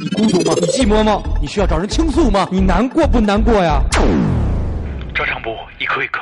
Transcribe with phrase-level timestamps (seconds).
[0.00, 0.54] 你孤独吗？
[0.58, 1.22] 你寂寞吗？
[1.42, 2.48] 你需要找人倾诉吗？
[2.50, 3.82] 你难过不难过呀？
[5.14, 6.20] 赵长波，一颗一颗。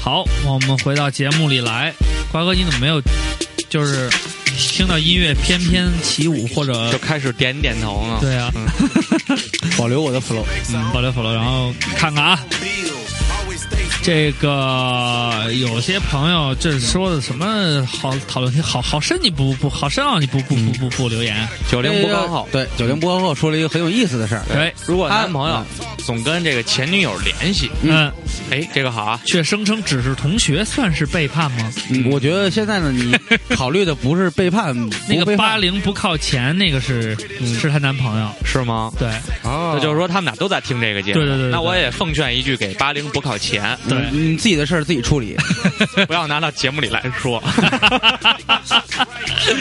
[0.00, 1.94] 好，我们回到节目里来。
[2.32, 3.00] 瓜哥，你怎么没有，
[3.68, 4.10] 就是
[4.56, 8.18] 听到音乐翩翩起舞，或者就开始点点头了？
[8.20, 8.50] 对啊，
[9.76, 10.44] 保留我的 flow。
[10.72, 12.38] 嗯，保留 flow，，然后看看啊
[14.04, 22.46] 这个有些朋友这说的什么好讨论题，好好深你不不好深奥你不不不不不留言，九零不刚好。
[22.52, 24.42] 对，九零不刚好说了一个很有意思的事儿。
[24.52, 25.64] 对，如果男朋友
[26.04, 28.12] 总跟这个前女友联系，嗯，
[28.50, 31.72] 哎，这个好啊，却声称只是同学，算是背叛吗？
[31.88, 33.16] 嗯，我觉得现在呢，你
[33.56, 34.76] 考虑的不是背叛，
[35.08, 37.16] 那个八零不靠前，那个是
[37.58, 38.92] 是她男朋友，是吗？
[38.98, 39.08] 对。
[39.44, 41.20] 哦那就是说他们俩都在听这个节目。
[41.20, 41.50] 对对对对。
[41.50, 43.76] 那我也奉劝一句给八零不靠前，
[44.12, 45.36] 你自己的事儿自己处理，
[46.06, 47.42] 不要拿到节目里来说。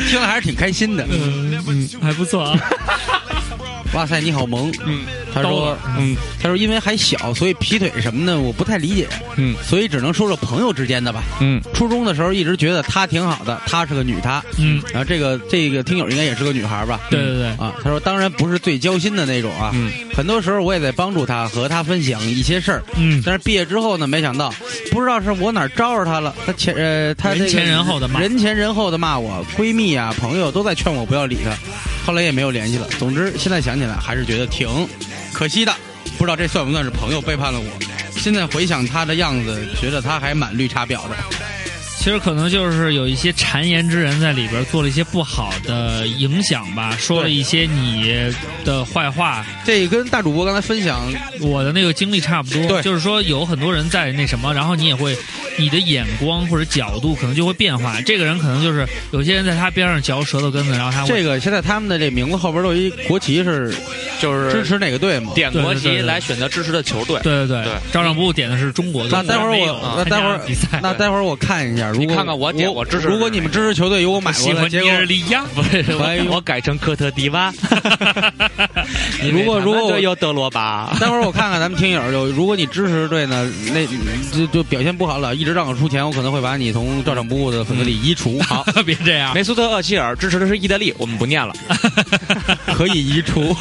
[0.10, 1.06] 听了还是挺开心的。
[1.10, 2.60] 嗯嗯，还不错啊。
[3.94, 4.72] 哇塞，你好萌。
[4.86, 9.56] 嗯，他说，嗯他说因为还小，所以劈腿什么的我不太理解，嗯。
[9.64, 11.24] 所以只能说说朋友之间的吧。
[11.40, 17.00] 嗯，初中的时候一直觉得她挺好的，她是个女她，嗯，然后这个这个听友应该也是个女孩吧？
[17.10, 19.92] 对对对，啊，他说当然不是最交心的那种啊，嗯。
[20.16, 24.52] 很多时候我也在帮助她和她分享一些事儿，嗯，但是毕业之后呢，没想到
[24.92, 28.20] 不知道是我哪儿招着她了，她前呃她这个人前人后的骂。
[28.20, 31.52] 人前人后的骂我，闺蜜啊朋友都在劝我不要理她，
[32.06, 32.88] 后来也没有联系了。
[33.00, 34.68] 总之现在想起来还是觉得挺
[35.32, 35.74] 可惜的，
[36.18, 37.66] 不知道这算不算是朋友背叛了我。
[38.12, 41.16] 现在回想他的样子，觉得他还蛮绿茶婊的。
[42.04, 48.30] 其实可能就是有一些谗言之人在里边做了一些不好的影响吧，说了一些你
[48.66, 49.46] 的坏话。
[49.66, 55.18] 这跟大主播刚才分享我的那个经历差不多，对就是说有很多人在那什么，然后你也会，
[55.58, 58.02] 你的眼光或者角度可能就会变化。
[58.02, 63.74] 这个人可能就是有些人在他边上嚼舌头根子，然后他这个，现在他们的这名字后边都有一国旗，是
[64.20, 65.32] 就是支持哪个队嘛？
[65.34, 67.18] 点国旗来选择支持的球队。
[67.24, 71.93] 对对对对照上部点的是中国队，那待会儿我，那待会儿比赛，那待会儿我看一下。
[71.94, 75.86] 如果你看看我点我支持如果你们支持球队有我买过来，喜欢尼结果日利亚，不是
[76.30, 77.54] 我改成科特迪瓦。
[79.32, 83.86] 如果如果我有德罗巴， 待会儿我看看咱们听友有，如果你支持队呢，那
[84.36, 88.40] 就就表现不好了，一直让我出钱，我可能会把你从照常不误的粉丝里移除。
[88.44, 89.34] 好，别这样。
[89.34, 91.54] 梅苏特厄齐尔支持的是意大利，我们不念了。
[92.74, 93.56] 可以移除。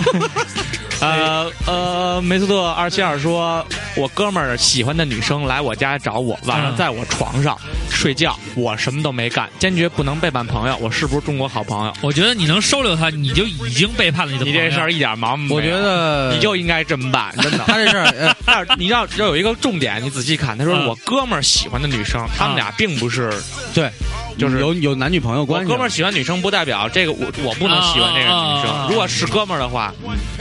[1.02, 7.58] 呃呃，梅斯特二七二说，我哥们儿喜欢的女生来我家找我，晚上嗯在我床上
[7.90, 10.76] 睡觉，我什么都没干，坚决不能背叛朋友。
[10.76, 11.92] 我是不是中国好朋友？
[12.02, 14.60] 我觉得你能收留他，你就已经背叛了你的朋友。
[14.62, 17.64] 你这事儿一点忙没有我觉得你就应该这么办，真的。
[17.66, 23.28] 他这事儿，呃 但是你要要有一个重点，你仔细看，他说嗯我哥们儿喜欢的女生，他们俩并不是，
[23.74, 23.90] 对，
[24.38, 25.68] 就是有有男女朋友我关系。
[25.68, 28.88] 哥们儿喜欢女生，不代表这个我我不能喜欢这个女啊啊啊啊生。
[28.88, 29.92] 如果是哥们儿的话，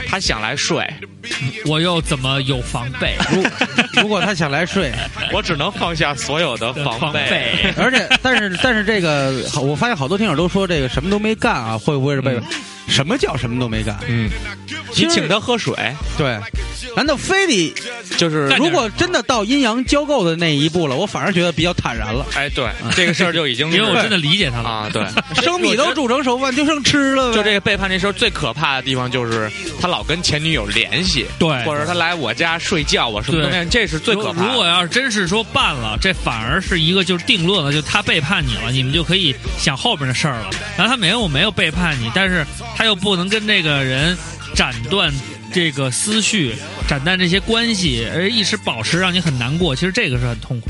[0.08, 0.86] 他想来睡，
[1.66, 3.16] 我又怎么有防备？
[3.32, 4.92] 如如果他想来睡，
[5.32, 7.72] 我只能放下所有的防防备。
[7.76, 9.32] 而且但是但是这个，
[9.62, 12.44] 我发现好多听友都说这个什么都没干啊，会不会是背叛？
[12.92, 13.98] 什么叫什么都没干？
[14.06, 14.30] 嗯，
[14.94, 15.74] 你请他喝水，
[16.16, 16.38] 对，
[16.94, 17.74] 难道非得
[18.16, 22.26] 就是如果真的到阴阳交媾的那一步了，我反而觉得比较坦然了。
[22.34, 24.68] 哎，对，这个事儿就已经 因为我真的理解他了。
[24.68, 25.02] 啊，对，
[25.42, 27.32] 生米都煮成熟饭，就剩吃了。
[27.34, 29.50] 就这个背叛这事儿最可怕的地方就是
[29.80, 34.46] 他老跟前女友联系，对或者他来我家睡觉，我什么都对，这是最可怕的。
[34.46, 40.50] 如如果要是真是说办了，这反而是一个就是定论了，就他背叛你了，你们就可以想后边的事儿了。
[40.76, 44.16] 然后他没有没有背叛你，但是他又不能跟这个人
[44.54, 45.12] 斩断
[45.52, 46.54] 这个思绪，
[46.88, 49.74] 斩断这些关系，而一时保持让你很难过。
[49.74, 50.68] 其实这个是很痛苦。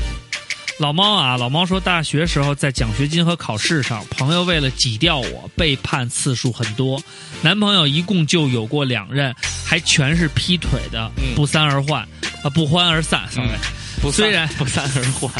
[0.79, 7.01] 老猫啊，老猫说，大学时候在奖学金和考试上，朋友为了挤掉我，背叛次数很多。
[7.43, 9.33] 男朋友一共就有过两任，
[9.63, 12.01] 还全是劈腿的，嗯不三而换，
[12.43, 13.29] 啊，不欢而散。
[14.11, 15.31] 虽 然不三而换，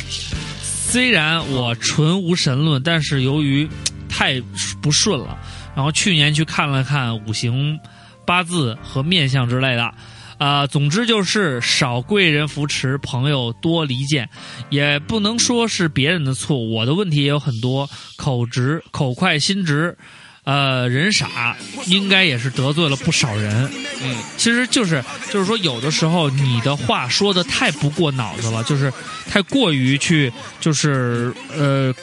[0.62, 3.68] 虽然我纯无神论，但是由于
[4.08, 4.40] 太
[4.84, 5.36] 不顺了，
[5.76, 7.80] 然后去年去看了看五行、
[8.26, 9.94] 八字和面相之类的。
[10.40, 14.28] 啊、总之就是少贵人扶持，朋友多离间，
[14.70, 19.98] 也不能说是别人的错，我的问题也有很多，口直、口快心直，
[20.44, 21.56] 呃，人傻，
[21.86, 23.72] 应该也是得罪了不少人。
[24.04, 28.92] 嗯，其实就是就是说，有的时候你的话说的太不过脑子了，就是
[29.30, 31.94] 太过于去就是呃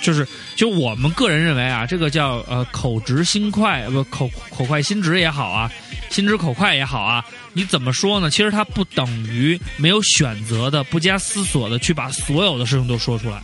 [0.00, 0.26] 就是
[0.56, 5.70] 就我们个人认为啊，这个叫呃口直心快，不口口快心直也好啊，
[6.08, 8.30] 心直口快也好啊，你怎么说呢？
[8.30, 13.40] 其实它不等于没有选择的、不加思索的去把所有的事情都说出来。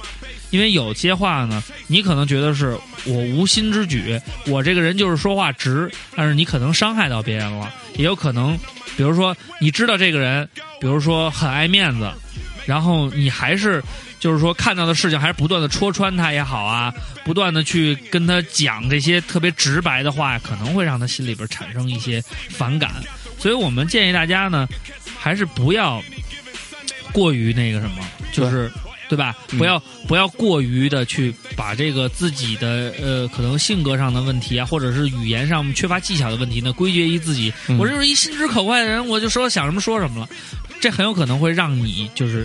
[0.50, 8.56] 因为有些话呢，你可能觉得是我无心之举，我这个人就是说话直，但是你可能伤害到别人了，也有可能，
[8.96, 10.48] 比如说你知道这个人，
[10.80, 12.08] 比如说很爱面子，
[12.64, 13.82] 然后你还是
[14.18, 16.92] 就是说看到的事情还是不断的戳穿他也好啊，
[17.24, 22.92] 不断的去跟他讲这些特别直白的话，可能会让他心里边产生一些反感，
[23.38, 24.66] 所以我们建议大家呢，
[25.18, 26.02] 还是不要
[27.12, 27.96] 过于那个什么，
[28.32, 28.70] 就是。
[29.08, 29.36] 对吧？
[29.56, 29.78] 不要
[30.08, 37.54] 不要过于的去把这个自己的呃可能性格上的问题啊，或者是语言上缺乏技巧的问题呢，归结于自己。
[37.68, 40.28] 嗯我就是一心直口快的人，我就说想什么说什么了，
[40.80, 42.44] 这很有可能会让你就是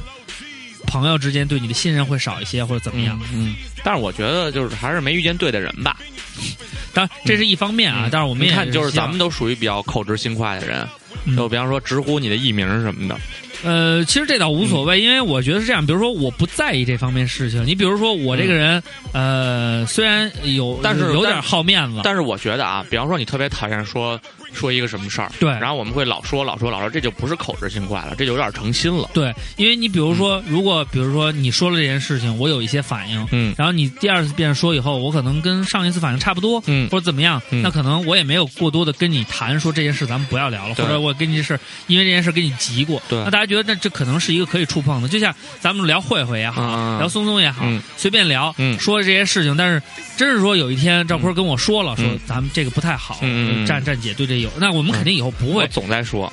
[0.87, 3.19] 朋友之间对你的信任会少一些，或者怎么样。
[3.33, 5.97] 嗯，但是我觉得就是还是没遇见对的人吧。
[6.93, 10.87] 当然这是一方面啊，但是我们也看，就是咱们都属于比较口直心快的人，
[11.25, 13.17] 嗯就比方说直呼你的艺名什么的。
[13.63, 15.85] 呃，其实这倒无所谓，因为我觉得是这样。
[15.85, 17.63] 比如说，我不在意这方面事情。
[17.63, 18.81] 你比如说，我这个人，
[19.13, 24.19] 呃，虽然有，但是有点好面子，但是我觉得啊，比方说你特别讨厌说
[24.53, 25.49] 说一个什么事儿，对。
[25.51, 29.09] 然后我们会老说老说老说，这就不是口直心快了，这就有点成心了。
[29.13, 33.53] 对，因为你比如说，如果比如说你说了这件事情，我有一些反应，嗯。
[33.57, 36.89] 然后你第二次遍说以后，我可能跟上一次反应差不多，嗯。
[36.89, 37.61] 或者怎么样，嗯。
[37.61, 43.23] 那可能我也没有过多的跟你谈说这件事咱们不要聊了，或者我跟你这事因为这件事跟你急过，对。
[43.23, 47.81] 那大家觉得那这可能是一个可以触碰的，就像咱们聊慧慧也好，聊松松也好，嗯。
[47.97, 48.77] 随便聊，嗯。
[48.79, 49.81] 说这些事情，但是
[50.17, 52.19] 真是说有一天赵坤跟我说了，说嗯。
[52.25, 53.65] 咱们这个不太好，嗯嗯嗯。
[53.65, 56.31] 站站姐对这有，那我们肯定以后不会我，总在说，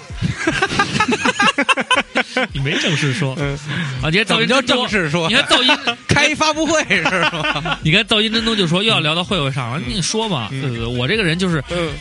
[2.52, 3.56] 你没正式说，嗯
[4.02, 5.28] 啊，你看噪音真多正式说？
[5.28, 5.76] 你看噪音。
[6.18, 7.78] 开一发布会是吧？
[7.84, 10.84] 你看噪音真东就说又要聊到会会上了，你说嘛，对不对？
[10.84, 11.92] 我这个人就是，嗯，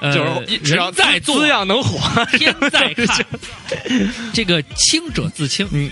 [0.00, 1.98] 是只要人在做滋，养能火，
[2.38, 3.26] 天在看，
[4.32, 5.66] 这个清者自清。
[5.72, 5.90] 嗯，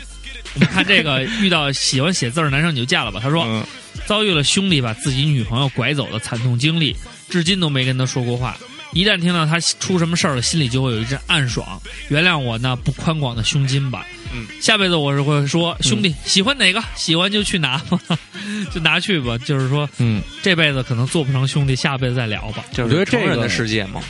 [0.54, 3.18] 我们看这个遇到喜欢写字儿的男生你就嫁了吧。
[3.20, 3.64] 他说嗯
[4.06, 6.94] 遭遇了兄弟把自己女朋友拐走的惨痛经历，
[7.28, 8.56] 至今都没跟他说过话。
[8.92, 11.80] 一旦听到他出什么事儿了，心里就会有一阵暗爽。
[12.08, 14.06] 原谅我那不宽广的胸襟吧。
[14.32, 17.98] 嗯，下辈子我是会说，兄弟喜欢哪个，喜欢就去拿吧，
[18.72, 19.38] 就拿去吧。
[19.38, 22.64] 就是说，嗯，这辈子可能做不成兄弟，下辈子再聊吧。
[22.72, 24.02] 就我觉得这个是成人的世界嘛。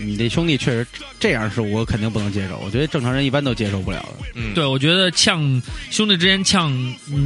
[0.00, 0.86] 你这兄弟确实
[1.18, 4.26] 这样是我肯定不能接受，我觉得正常人一般都接受不了的。
[4.34, 5.60] 嗯，对，我觉得呛
[5.90, 6.72] 兄弟之间呛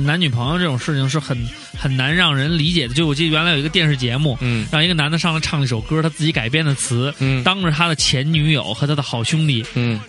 [0.04, 1.38] 男女朋友这种事情是很
[1.78, 2.94] 很难让人理解的。
[2.94, 10.00] 就我记得原来有一个电视节目，嗯让一个男的上来唱了一首歌，他自己改编的词，嗯当着他的前女友和他的好兄弟，嗯，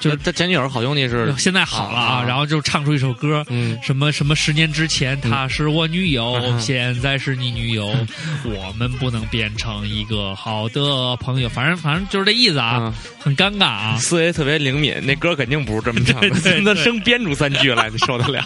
[0.00, 3.44] 就就是他前女友好兄弟是，现在好了啊，啊然后就唱出一首歌。
[3.48, 4.34] 嗯什么什么？
[4.36, 7.86] 十年之前她是我女友，嗯 现在是你女友，
[8.44, 11.48] 我们不能变成一个好的朋友。
[11.48, 13.96] 反正反正就是这意思啊，啊，很尴尬啊。
[13.98, 18.44] 思维特别灵敏，那歌肯定不是这么唱的， 那生编出三句来，你受得了？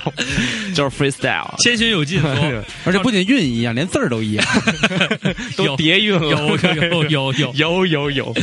[0.75, 2.31] 就是 freestyle，谦逊有进，说
[2.85, 4.47] 而且不仅韵一样，连字儿都一样。
[5.57, 8.35] 都叠韵了，有有有有有有有，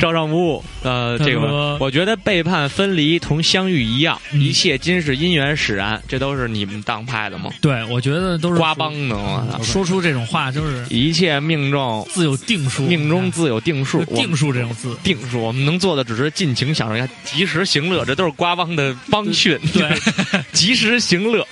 [0.00, 0.64] 照上不误。
[0.82, 7.50] 呃，这个我觉得背叛分离同相遇一样，嗯一切今是因缘使然，这都是你们当派的吗？
[7.60, 9.60] 对，我觉得都是瓜帮的，我！
[9.62, 14.96] 说出这种话，就是一切命中，自有定数，命中自有定数，定数这种字。
[15.02, 19.58] 定数，我们能做的只是尽情享受一下，及时行乐，这都是瓜帮的帮训。
[19.72, 19.90] 对，
[20.52, 21.46] 及时行乐，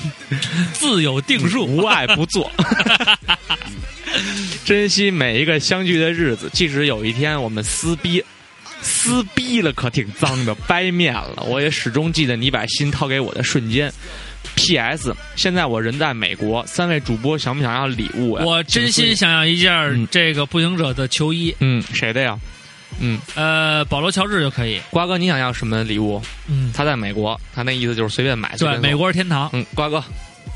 [0.72, 2.50] 自有定数，无爱不做。
[4.64, 8.22] 珍惜每一个相聚的日子，即使有一天我们撕逼，
[8.82, 13.92] 撕逼了可挺脏的，掰面了，我也始终记得你把心掏给我的瞬间。
[14.54, 15.14] P.S.
[15.34, 18.44] 现在我人在美国，三位主播想不想要礼物呀？
[18.44, 22.38] 我真心想要一件嗯这个步行者的球衣，嗯，谁的呀？
[23.00, 24.80] 嗯，呃，保罗乔治就可以。
[24.88, 26.22] 瓜哥，你想要什么礼物？
[26.46, 28.56] 嗯，他在美国，他那意思就是随便买。
[28.56, 30.02] 对，美国是天堂，嗯，瓜哥，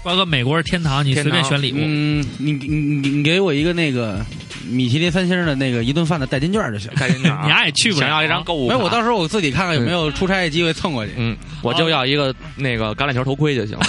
[0.02, 1.76] 瓜哥，美国是天堂，你随便选礼物。
[1.78, 4.25] 嗯，你你你你给我一个那个
[4.66, 6.90] 米其林三星的那个一顿饭的代金券就行。
[6.97, 11.12] 代金券啊 你丫也去不了想要一张购物没我到时候我自己看看有没有出差的机会蹭过去。
[11.19, 13.85] 嗯，我就要一个那个橄榄球头盔就行了。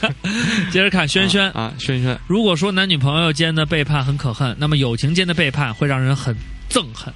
[0.72, 6.34] 接着看轩轩，啊，轩轩，如果说男女朋友间的背叛很可恨，那么友情间的背叛会让人很
[6.70, 7.12] 憎恨。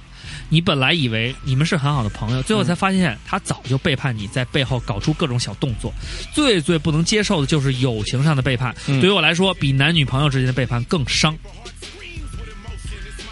[0.49, 5.93] 你本来以为你们是很好的朋友，最后才发现他早就背叛你，在背后搞出各种小动作。
[6.33, 8.75] 最最不能接受的就是友情上的背叛。
[8.87, 11.37] 嗯对于我来说，比男女朋友之间的背叛更伤。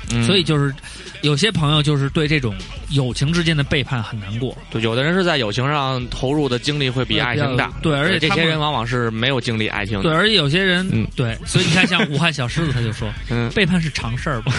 [0.10, 0.74] 嗯所以就是
[1.22, 2.56] 有些朋友就是对这种
[2.92, 4.58] 友情之间的背叛很难过。
[4.70, 14.54] 对，有的人是在友情上投入的精力会比爱情大，对而且这些人往往是没有经历爱情对，而且有些人，嗯对，所以你看，像武汉小狮子他就说，嗯背叛是常事儿吧。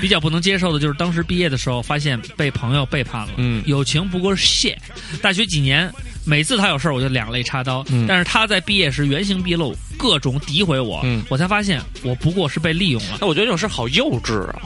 [0.00, 3.32] 比较不能接受的就是当时毕业的时候，发现被朋友背叛了。
[3.36, 4.78] 嗯友情不过是谢。
[5.20, 5.92] 大学几年，
[6.24, 13.18] 每次他有事儿我就两肋插刀，嗯但是他在毕业时原形毕露，各种诋毁我，嗯我才发现我不过是被利用了。
[13.20, 14.60] 那我觉得这种事好幼稚啊！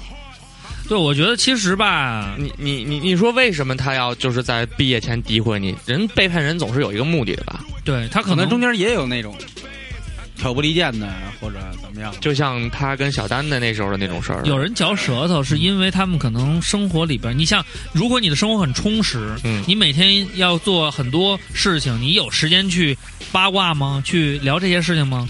[0.88, 5.74] 对，我觉得其实吧，你你你你说为什么他要就是在毕业前诋毁你？
[5.86, 7.64] 人背叛人总是有一个目的的吧？
[7.84, 9.34] 对他可能可能中间也有那种
[10.42, 11.08] 挑拨离间的，
[11.40, 12.12] 或者怎么样。
[12.20, 14.42] 就像他跟小丹的那时候的那种事儿。
[14.44, 22.98] 有人嚼舌头，是因为他们可能生活里边，你像，如果你的生活很充实，嗯你每天要做很多事情，你有时间去
[23.30, 24.02] 八卦吗？
[24.04, 25.28] 去聊这些事情吗？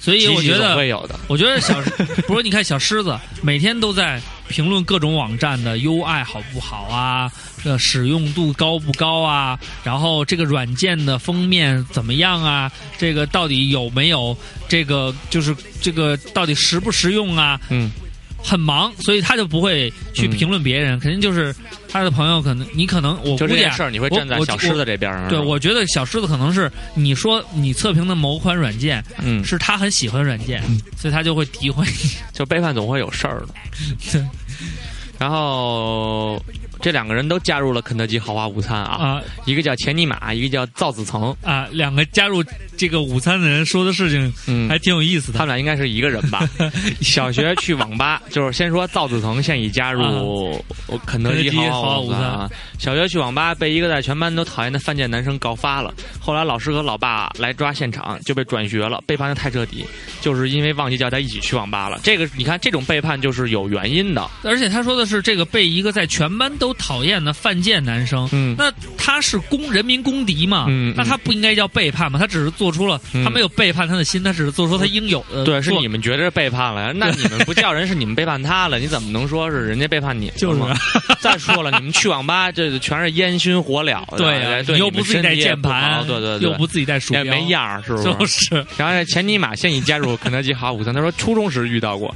[0.00, 1.20] 所以我觉得会有的。
[1.26, 1.78] 我觉得小，
[2.26, 7.30] 不是你看小狮子每天都在评论各种网站的 UI 好不好啊，
[7.66, 14.36] 呃，使用度高不高啊，然后这个软件的封面怎么样啊，这个到底有没有
[14.68, 17.60] 这个就是这个到底实不实用啊？
[17.68, 17.90] 嗯，
[18.40, 21.52] 很忙，所以他就不会去评论别人，肯定就是
[21.88, 25.28] 他的朋友可能你可能我估计啊就这件事儿，你会站在小狮子这边上。
[25.28, 30.62] 对，我觉得小狮子可能是你说你测评的某款软件，嗯，是他很喜欢软件，
[30.96, 32.10] 所以他就会诋毁你。
[32.32, 33.48] 就背叛总会有事儿的。
[34.12, 34.24] 对
[35.18, 36.40] 然后
[36.80, 41.34] 这两个人都加入了肯德基豪华午餐啊，啊一个叫钱尼玛，一个叫赵子成。
[41.42, 42.44] 啊，两个加入
[42.76, 45.38] 这个午餐的人说的事情嗯，还挺有意思的。
[45.38, 46.48] 他们俩应该是一个人吧？
[47.00, 50.62] 小学去网吧，就是先说赵子成现已加入
[51.04, 52.50] 肯德基豪华午餐啊。
[52.78, 59.84] 小学去网吧被一个在全班都讨厌的犯贱男生告发了，后来老师和老爸来抓现场，就被转学了，背叛的太彻底，
[60.20, 62.00] 就是因为忘记叫他一起去网吧了。
[62.02, 64.28] 这个你看，这种背叛就是有原因的。
[64.42, 70.66] 而且他说的是这个被一个在全班都讨厌的犯贱男生，嗯那他是公人民公敌嘛？
[70.68, 72.18] 嗯嗯那他不应该叫背叛吗？
[72.18, 75.44] 他只是做出了，嗯他没有背叛他的心，他只是做出他应有的。
[75.44, 80.60] 对，是你们觉得背叛了，那你们不叫人是你们背叛他了， 你怎么能说是人家背叛你就是？
[81.20, 88.04] 再说了，你们去网吧这全是烟熏火燎的，对啊，对，你又不自己带键盘，对对对，又不自己带鼠标，也没样儿，是不是？
[88.04, 92.14] 就是然后这钱尼玛现已加入肯德基豪华午餐，他说初中时遇到过。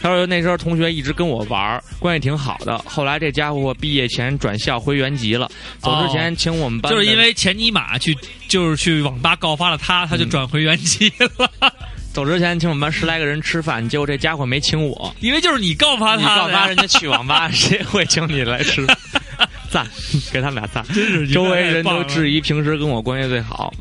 [0.00, 2.78] 他说那时候同学一直跟我玩，关系挺好的。
[2.86, 8.16] 后来这家伙毕业前转校回原籍了，走之前请我们班的、就是因为前尼玛去，
[8.48, 11.70] 就是去网吧告发了他，他就转回原籍了。
[12.12, 15.14] 走之前请我们班十来个人吃饭，结果这家伙没请我。
[15.20, 18.84] 因为就是你告发他的呀，告发人家去网吧，谁会请你来吃？
[19.70, 19.86] 赞，
[20.32, 20.84] 给他们俩赞。
[20.92, 23.72] 真是周围人都质，疑平时跟我关系最好，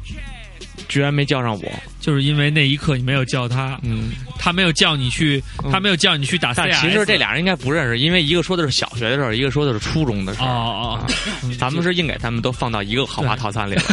[0.90, 1.72] 居然没叫上我。
[2.02, 6.58] 就是因为那一刻你没有叫他，嗯，他没有叫你去，嗯他没有叫你去打 CS。
[6.58, 10.50] 但其实这俩人应该不认识，因为一个说的是小学的事儿，一个说的是初中的事哦儿。
[10.50, 11.00] 哦，
[11.44, 13.84] 哦咱们是硬给他们都放到一个豪华套餐里了。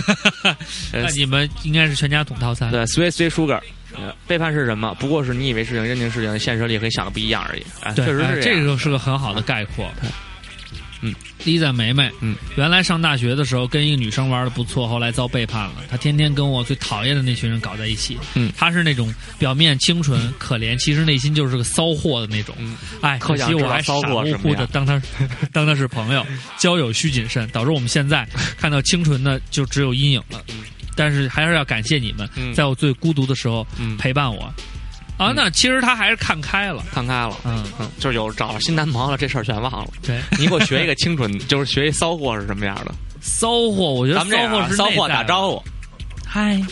[0.93, 2.71] 呃那你们应该是全家桶套餐。
[2.71, 3.61] 对，sweet sweet sugar。
[3.97, 4.95] 呃背叛是什么？
[5.01, 7.63] 不过是你以为事情认定事情，现实里和你想的不一样而已。
[7.81, 9.91] 哎，对，确实是这个是个很好的概括。
[11.07, 15.75] 嗯，Lisa 梅梅，嗯，原来上大学的时候跟一个女生玩的不错，后来遭背叛了。
[15.89, 18.19] 她天天跟我最讨厌的那群人搞在一起。
[18.35, 22.55] 嗯她是那种表面清纯可怜，其实内心就是个骚货的那种。
[22.59, 25.01] 嗯哎，可惜我还傻乎乎的当她
[25.53, 26.27] 当她是朋友，
[26.59, 28.27] 交友需谨慎，导致我们现在
[28.59, 30.43] 看到清纯的就只有阴影了。
[30.99, 34.53] 但是还是要感谢你们，嗯在我最孤独的时候嗯，陪伴我。
[35.19, 36.83] 啊，嗯那其实他还是看开了。
[36.93, 37.37] 看开了。
[37.45, 39.89] 嗯，嗯，就是有找了新男朋友了，这事儿全忘了。
[40.03, 40.21] 对。
[40.39, 42.95] 你给我学一个清纯，就是学一骚货是什么样的？
[43.21, 45.65] 骚货，我觉得咱们这样啊骚货是骚货打招呼，
[46.25, 46.63] 嗨，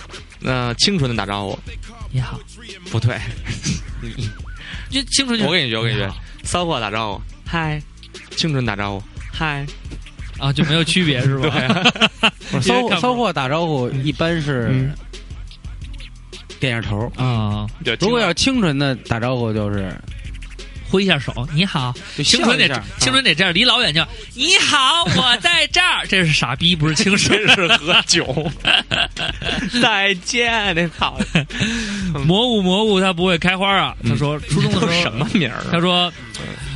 [0.41, 1.59] 那，清纯的打招呼。
[2.13, 2.39] 你好，
[2.93, 3.19] 不对，
[4.91, 6.09] 就青春就我给你学，我给你学，
[6.45, 7.83] 骚货打招呼，嗨，
[8.37, 9.67] 清纯打招呼，嗨，
[10.39, 11.83] 啊，就没有区别是吧？
[12.63, 14.95] 骚骚货打招呼一般是嗯
[16.61, 19.95] 点下头，啊，对如果要清纯的打招呼就是
[20.89, 28.51] 挥一下手，你好，就青春得笑一下青春得这样，离老远就你好，我在这儿， 这是傻逼，不是青春，是喝酒，
[29.83, 31.19] 再见，你好，
[32.27, 33.97] 蘑菇蘑菇他不会开花啊。
[34.09, 35.67] 他说初中的时候 什么名儿啊？
[35.73, 36.13] 他说。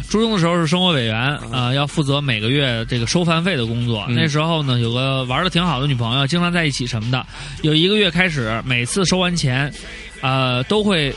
[0.08, 1.16] 初中的时候是生活委员
[1.52, 4.06] 啊、要负责每个月这个收饭费的工作。
[4.08, 7.24] 嗯那时候呢，有个玩的挺好的女朋友，经常在一起什么的。
[7.60, 9.70] 有一个月开始，每次收完钱，
[10.22, 11.14] 呃，都会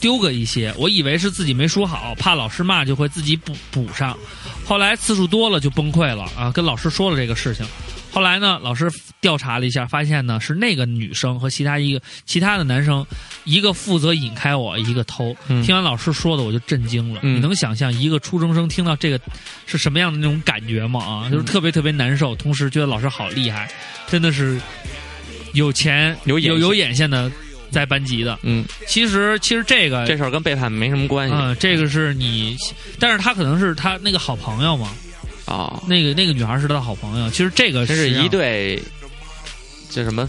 [0.00, 0.74] 丢个一些。
[0.76, 4.18] 我以为是自己没数好，怕老师骂，就会自己补补上。
[4.64, 7.64] 后来次数多了就崩溃了啊，跟老师说了这个事情。
[8.10, 8.90] 后来呢，老师
[9.22, 13.06] 调查了一下，发现呢是那个女生和其他一个其他的男生，
[13.44, 15.34] 一个负责引开我，一个偷。
[15.48, 17.20] 嗯听完老师说的，我就震惊了。
[17.22, 19.18] 嗯你能想象一个初中生听到这个
[19.64, 21.00] 是什么样的那种感觉吗？
[21.02, 23.70] 啊，就是特别特别难受，同时觉得老师好厉害，
[24.08, 24.60] 真的是
[25.54, 27.30] 有钱有有有眼线的
[27.70, 28.36] 在班级的。
[28.42, 32.56] 嗯，其实其实这个这事儿跟背叛没什么关系嗯，这个是你，
[32.98, 34.92] 但是他可能是他那个好朋友嘛，
[35.46, 35.80] 啊。
[35.86, 37.30] 那个那个女孩是他的好朋友。
[37.30, 38.82] 其实这个这是一对，
[39.92, 40.28] 叫什么？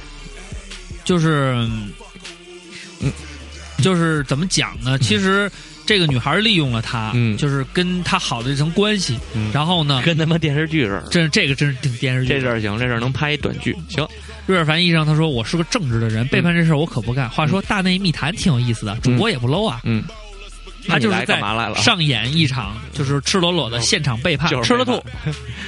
[1.04, 1.54] 就是，
[3.02, 3.12] 嗯，
[3.80, 4.98] 就是怎么讲呢？
[5.00, 5.52] 其实
[5.86, 11.08] 这个女孩利用了他，嗯就是跟他好的一层关系，嗯然后呢，跟他妈电视剧似的。
[11.12, 12.40] 这这个真是挺电视剧这。
[12.40, 13.76] 事儿行，这事儿能拍一短剧。
[13.90, 14.08] 行，
[14.46, 17.30] 瑞尔凡医生他说我是个正直的人，背叛这事儿我可不干。
[17.30, 20.04] 话说大内密谈挺有意思的，主播也不 low 啊，嗯，
[20.86, 21.76] 那你来他就是在干嘛来了？
[21.82, 25.04] 上演一场就是赤裸裸的现场背叛，就是吃了背吐，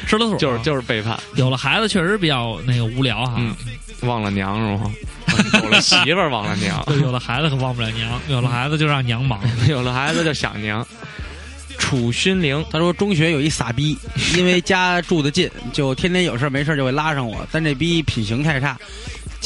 [0.08, 1.20] 吃了吐，就是就是背叛。
[1.36, 3.36] 有了孩子确实比较那个无聊哈。
[3.38, 3.54] 嗯
[4.02, 4.92] 忘了娘是吗？
[5.62, 9.40] 有了媳妇儿忘了娘，对，有了孩子可忘不了娘，有了孩子就让娘忙。
[9.68, 10.86] 有了孩子就想娘。
[11.78, 13.98] 楚勋玲，他说中学有一傻逼，
[14.38, 18.78] 因为家住的近，就天天有事没事儿就会拉上我，但这逼品行太差。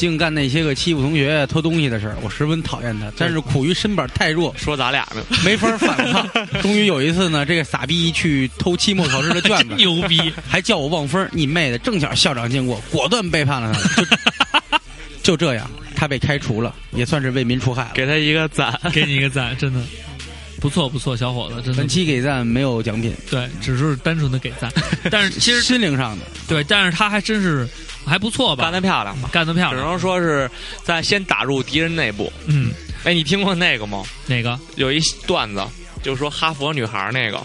[0.00, 3.12] 净干那些个欺负同学、偷东西的事儿，我十分讨厌他。
[3.18, 6.26] 但是苦于身板太弱，说咱俩呢，没法反抗。
[6.62, 10.32] 终于有一次呢，这个傻逼去偷期末考试的卷子，牛逼！
[10.48, 11.28] 还叫我望风。
[11.32, 11.76] 你妹的！
[11.76, 14.02] 正巧校长经过，果断背叛了他。
[14.02, 14.06] 就
[15.22, 17.90] 就这样，他被开除了，也算是为民除害了。
[17.92, 18.74] 给他一个赞。
[18.94, 19.82] 给你一个赞，真的
[20.60, 24.70] 不错不错，小伙子，真的本期给赞没有奖品，对，只是单纯的给赞。
[25.10, 26.24] 但是其实心灵上的。
[26.46, 27.66] 对，但是他还真是
[28.04, 29.30] 还不错吧，干得漂亮吧？
[29.32, 29.82] 干得漂亮。
[29.82, 30.50] 只能说是
[30.84, 32.30] 在先打入敌人内部。
[32.46, 32.70] 嗯，
[33.04, 34.02] 哎，你听过那个吗？
[34.26, 34.58] 哪个？
[34.76, 35.62] 有一段子，
[36.02, 37.40] 就是说哈佛女孩那个，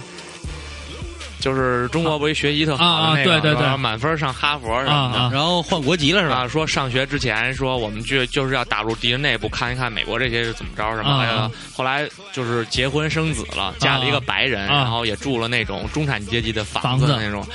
[1.46, 5.20] 就是中国不是学习特好那个，对对对满分上哈佛什么的。
[5.20, 6.38] 啊啊然后换国籍了是吧？
[6.38, 11.30] 啊，说上学之前说我们去就是要打入敌人内部看一看美国这些是怎么着什么的。
[11.30, 17.46] 啊后来就是结婚生子了，嫁了一个白人，啊然后也住了那种中产阶级的房子那种。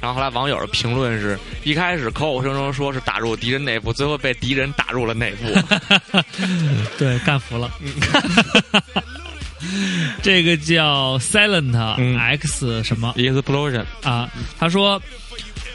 [0.00, 6.22] 然后后来网友的评论是一开始口口声声说是打入敌人内部，最后被敌人打入了内部。
[6.96, 7.68] 对，干服了。
[10.22, 14.30] 这个叫 Silent 嗯 X 什么 Explosion，啊？
[14.58, 15.00] 他说。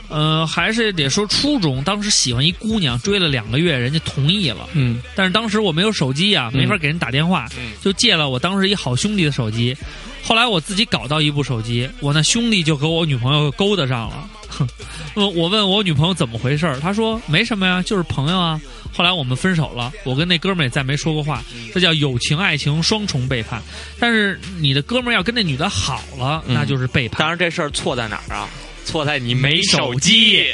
[0.07, 4.69] 呃，还是得说初中，当时喜欢一姑娘，追了两个月，人家同意了。
[4.73, 9.75] 嗯但是当时我没有手机啊，嗯没法给人打电话，嗯就借了我当时一好兄弟的手机。
[10.23, 14.29] 后来我自己搞到一部手机，我那兄弟就和我女朋友勾搭上了。
[14.57, 14.67] 哼，
[15.15, 18.59] 我我问我女朋友怎么回事儿，她说没什么呀，就是朋友啊。
[18.93, 23.61] 后来我们分手了，我跟那哥们儿也再没说过话，这叫友情爱情双重背叛。
[23.99, 27.19] 但是你的哥们儿要跟那女的好了，嗯那就是背叛。
[27.19, 28.47] 当然这事儿错在哪儿啊？
[28.85, 30.45] 错在你没手机，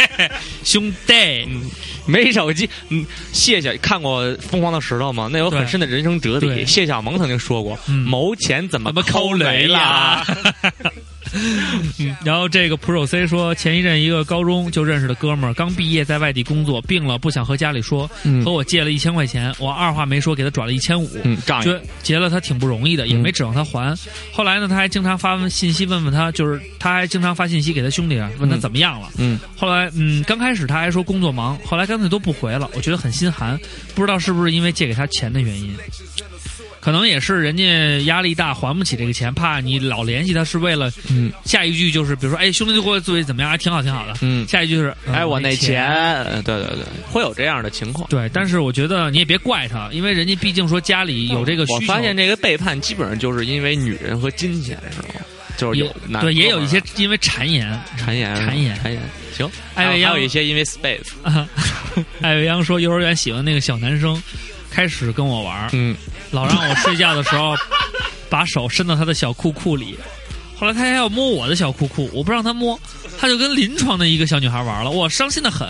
[0.62, 1.14] 兄弟，
[1.48, 1.62] 嗯，
[2.06, 2.68] 没手机。
[2.90, 5.28] 嗯，谢谢看过《疯狂的石头》吗？
[5.32, 6.64] 那有很深的人生哲理。
[6.66, 10.22] 谢小萌曾经说过，嗯谋钱怎么抠雷雷呀？
[11.98, 21.08] 嗯然后这个 Pro C 说，前一阵一个高中就认识的哥们儿刚毕业，在外地工作，病了，不想和家里说，嗯和我借了一千块钱，我二话没说给他转了一千五。
[21.24, 21.80] 嗯，仗义觉。
[22.02, 23.96] 结了他挺不容易的，也没指望他还。
[24.32, 29.08] 后来呢，他还经常发信息问问他，就是他还经常发信息给他兄弟啊，问他怎么样了。
[29.18, 33.58] 嗯后来，嗯，刚开始他还说工作忙，后来干脆都不回了，我觉得很心寒，
[33.94, 35.74] 不知道是不是因为借给他钱的原因。
[36.80, 44.14] 可能也是人家压力大，还不起这个钱，怕你老联系他是为了嗯下一句就是，比如说，哎，兄弟会作为怎么样，还挺好，挺好的。
[44.22, 45.70] 嗯，下一句就是，嗯哎，我那钱。
[45.70, 48.08] 钱，对对对，会有这样的情况。
[48.08, 51.74] 对，但是我觉得你也别怪他，因为人家毕竟说家里有这个需求。
[51.76, 55.08] 我发现这个背叛基本上就是因为女人和金钱，是吗？
[55.58, 57.78] 就是有也对，也有一些因为谗言。
[57.98, 59.02] 谗言，谗言谗言。
[59.36, 61.46] 行，艾未央还有一些因为 space，啊，
[62.22, 64.20] 艾未央说幼儿园喜欢那个小男生，
[64.70, 65.94] 开始跟我玩儿，嗯，
[66.30, 67.54] 老让我睡觉的时候
[68.28, 69.98] 把手伸到他的小裤裤里。
[70.58, 72.78] 后来他还要摸我的小裤裤，我不让他摸，
[73.18, 75.66] 他就跟临床的一个小女孩玩了，我伤心的很，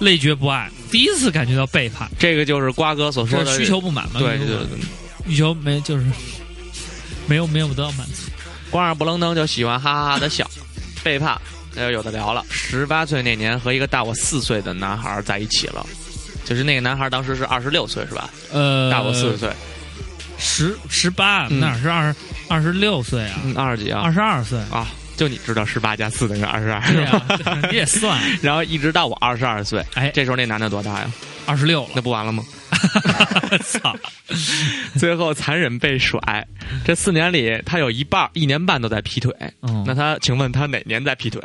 [0.00, 4.18] 泪绝不爱，第一次感觉到背叛，这个就是瓜哥所说的需求不满嘛？
[4.18, 6.04] 对对需求不满对，欲求没就是
[7.28, 8.30] 没有没有得到满足。
[8.70, 10.44] 光着不愣登就喜欢哈哈哈的笑，
[11.04, 11.40] 背叛，
[11.72, 12.44] 那就有的聊了。
[12.50, 15.86] 十八岁那年和一个大我四岁的男孩在一起了，
[16.44, 18.28] 就是那个男孩当时是二十六岁是吧？
[18.52, 19.48] 呃，大我四十岁，
[20.38, 22.14] 十十八嗯哪是二
[22.48, 23.40] 二十六岁啊？
[23.44, 24.58] 嗯，二十几啊二十二岁。
[24.70, 26.80] 啊，就你知道十八加四等于二十二，
[27.70, 31.10] 你也算， 然后一直到我二十二岁，哎这时候那男的多大呀？
[31.46, 32.02] 二十六了那。
[32.02, 32.42] 不完了吗？
[33.64, 33.94] 操！
[34.98, 36.18] 最后残忍被甩。
[36.84, 39.32] 这四年里，他有一半一年半都在劈腿。
[39.62, 41.40] 嗯那他，请问他哪年在劈腿？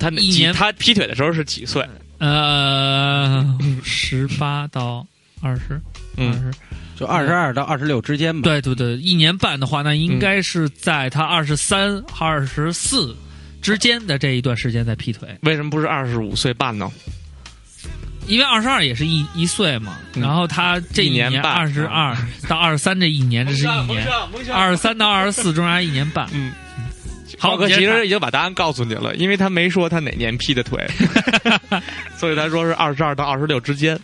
[0.00, 1.86] 他哪一年几他劈腿的时候是几岁？
[2.18, 3.44] 呃，
[3.84, 5.06] 十八到
[5.40, 5.80] 二十，二
[6.16, 6.58] 嗯，十，
[6.98, 8.42] 就二十二到二十六之间吧。
[8.42, 13.14] 对对对，一年半的话，那应该是在他二十三、二十四
[13.62, 16.90] 之间的这一段时间在劈腿，为什么不是二十五岁半呢？
[18.26, 20.22] 因为二十二也是一一岁嘛，嗯。
[20.22, 22.16] 然后他这一年二十二
[22.48, 24.06] 到二十三这一年，这是一年，
[24.52, 26.28] 二十三到二十四中间一年半。
[26.34, 26.52] 嗯，
[27.38, 30.86] 好，浩哥其实已经把答案告诉你了，因为他没说他哪年劈的腿，
[32.18, 33.98] 所以他说是二十二到二十六之间，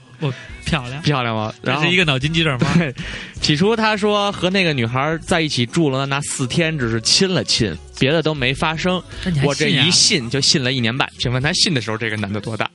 [0.65, 1.53] 漂亮，漂亮吗？
[1.63, 2.79] 然后一个脑筋急转弯。
[2.79, 2.95] 对，
[3.41, 9.03] 起初他说和那个女孩在一起住了那四天，只是亲了亲，别的都没发生。
[9.43, 11.09] 我这一信就信了一年半。
[11.19, 12.71] 请问他信的时候，这个男的多大？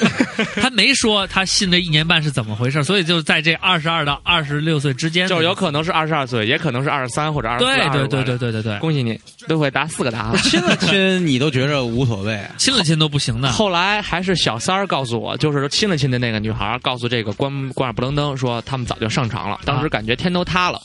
[0.60, 7.70] 他没说他信这一年半是怎么回事，所以就在这二十二到二十六岁之间，就有可能是二十二岁，也可能是二十三或者二十四。
[7.70, 10.36] 对对对对对对对，恭喜你，都会答四个答案。
[10.38, 12.38] 亲了亲， 你都觉着无所谓。
[12.58, 13.50] 亲了亲都不行的。
[13.52, 20.80] 后来还是小三儿告诉我，就是亲了亲的那个女孩告诉这个关关尔布登登说，他们早就上床了，当时感觉天都塌了。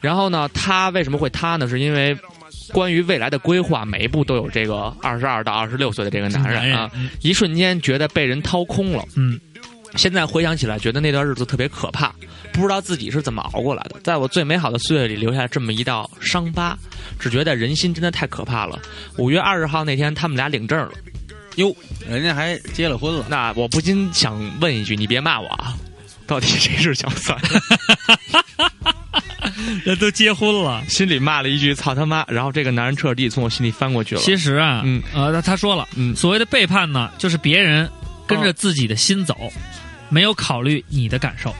[0.00, 1.68] 然后呢，他为什么会塌呢？
[1.68, 2.16] 是因为
[2.72, 9.04] 关于未来的规划，每一步都有这个二十二到二十六岁的这个男人啊，嗯一瞬间觉得被人掏空了。
[9.16, 9.40] 嗯，
[9.94, 12.14] 现在回想起来，觉得那段日子特别可怕，
[12.52, 14.00] 不知道自己是怎么熬过来的。
[14.02, 16.76] 在我最美好的岁月里留下这么一道伤疤，
[17.18, 18.78] 只觉得人心真的太可怕了。
[19.16, 20.92] 五月二十号那天，他们俩领证了。
[21.56, 21.74] 哟，
[22.08, 23.24] 人家还结了婚了。
[23.30, 25.74] 那我不禁想问一句，你别骂我啊，
[26.26, 27.34] 到底谁是小三？
[29.84, 30.82] 人都结婚了。
[30.88, 34.20] 心里骂了一句“操他妈”，然后这个男人彻底从我心里翻过去了。
[34.20, 37.88] 其实啊，嗯呃，他他说了，嗯所谓的背叛呢，就是别人
[38.26, 39.52] 跟着自己的心走，
[40.08, 41.54] 没有考虑你的感受。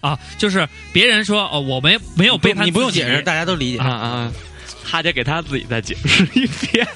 [0.00, 3.86] 啊，就是别人说哦，我没没有背叛你不用解释，大家都理解啊。
[3.86, 4.32] 啊啊！
[4.90, 6.86] 他得给他自己再解释一遍。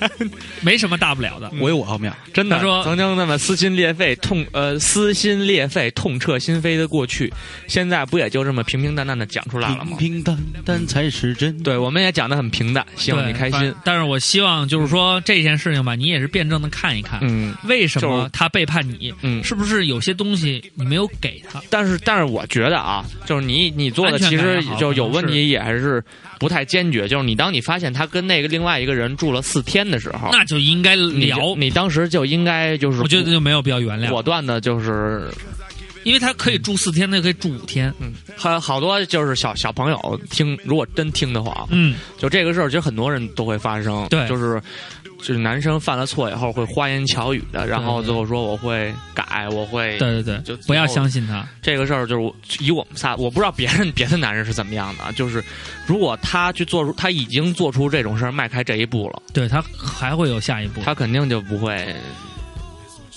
[0.62, 1.50] 没什么大不了的。
[1.60, 7.32] 我有我奥妙，真的，他说曾经那么撕心裂肺、痛呃撕心裂肺、痛彻心扉的过去，
[7.68, 9.96] 现在不也就这么平平淡淡的讲出来了吗？
[9.98, 11.56] 平平淡淡才是真。
[11.62, 13.72] 对，我们也讲的很平淡，希望你开心。
[13.84, 19.14] 但是我希望就是说这件事情吧，你也是辩证的看一看，嗯为什么他背叛你？
[19.22, 21.62] 嗯，是不是有些东西你没有给他？
[21.70, 26.02] 但是但是我觉得啊，就是你你做的其实就有问题，也还是
[26.38, 27.06] 不太坚决。
[27.06, 31.56] 就是你当你发现他跟那个另外一个人住了四天的时候，那就应该聊就。
[31.56, 35.28] 你当时就应该就是我觉得就没有必要原谅，果断的，就是
[36.04, 37.92] 因为他可以住四天，那可以住五天。
[37.98, 44.06] 嗯，好好多就是小小朋友听，如果真听的话，嗯，就这个事儿，其实很多人都会发生。
[44.08, 44.60] 对就是
[45.24, 51.48] 就是男生犯了错以后会花言巧语的，然后最后说我会改，我会对对对就，不要相信他。
[51.62, 55.42] 这个事儿就是以我们仨，我不知道别人别的男人是怎么样的啊，就是
[55.86, 61.96] 如果他去做出他已经做出这种事儿，迈开这一步了，对他还会有下一步，他肯定就不会，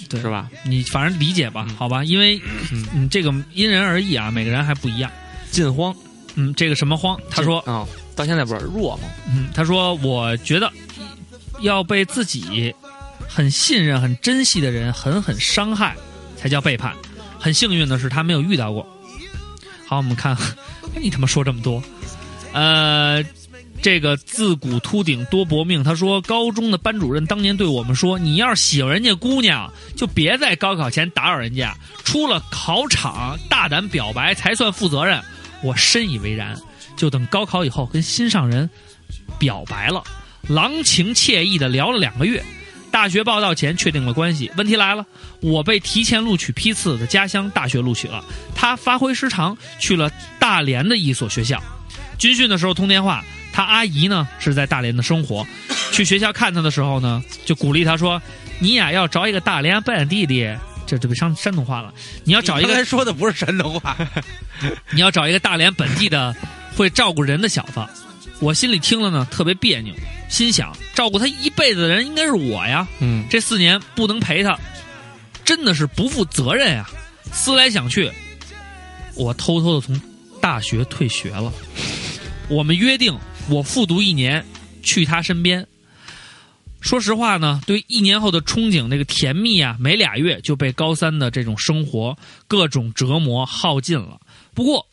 [0.10, 0.48] 对是吧？
[0.64, 2.06] 你反正理解吧，嗯好吧？
[2.06, 2.42] 因为
[2.72, 5.12] 嗯嗯，这个因人而异啊，每个人还不一样。
[5.52, 5.94] 近慌，
[6.36, 7.20] 嗯，这个什么慌？
[7.30, 9.04] 他说，啊、到现在不是弱吗？
[9.30, 10.72] 嗯，他说，我觉得
[11.60, 12.74] 要被自己
[13.28, 15.96] 很信任、很珍惜的人狠狠伤害，
[16.36, 16.96] 才叫背叛。
[17.40, 18.88] 很幸运的是，他没有遇到过。
[19.88, 20.36] 好，我们看，
[21.02, 21.82] 你他妈说这么多，
[22.54, 23.24] 呃。
[23.80, 25.84] 这个自古秃顶多薄命。
[25.84, 35.22] 他说，高中的班主任当年对我们说：“你要是喜欢人家姑娘，就别在高考前打扰人家，出了考场大胆表白才算负责任。”
[35.62, 36.60] 我深以为然，
[36.96, 38.68] 就等高考以后跟心上人
[39.38, 40.04] 表白了，
[40.48, 42.44] 郎情妾意的聊了两个月。
[42.90, 45.06] 大学报到前确定了关系，问题来了，
[45.42, 48.24] 我被提前录取批次的家乡大学录取了，
[48.56, 51.62] 他发挥失常去了大连的一所学校。
[52.18, 55.46] 军训的时候通电话，他阿姨呢是在大连的生活，
[55.92, 58.20] 去学校看他的时候呢，就鼓励他说
[58.58, 60.58] ：“你呀要找一个大连本地的，
[60.88, 63.96] 这就被山山东话了，你要找一个刚才说的不是山东话，
[64.92, 66.36] 你要找一个大连本地的
[66.76, 67.86] 会照顾人的小子。”
[68.40, 69.94] 我心里听了呢特别别扭，
[70.30, 74.58] 心想照顾他一辈子的人应该是我呀，嗯，这四年不能陪他，
[75.44, 76.88] 真的是不负责任呀。
[77.32, 78.12] 思来想去，
[79.16, 80.00] 我偷偷的从
[80.40, 81.52] 大学退学了。
[82.48, 83.18] 我们约定，
[83.50, 84.46] 我复读一年，
[84.82, 85.68] 去他身边。
[86.80, 92.16] 说实话呢，对一年后的憧憬，那个甜蜜啊，没俩月就被高三的这种生活
[92.48, 94.22] 各种折磨耗尽了。
[94.54, 94.87] 不过，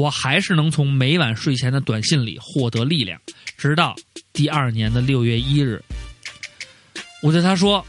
[0.00, 3.20] 我还是能从每晚睡前的短信里获得力量，
[3.58, 3.94] 直到
[4.32, 5.84] 第二年的六月一日，
[7.22, 7.84] 我对他说：“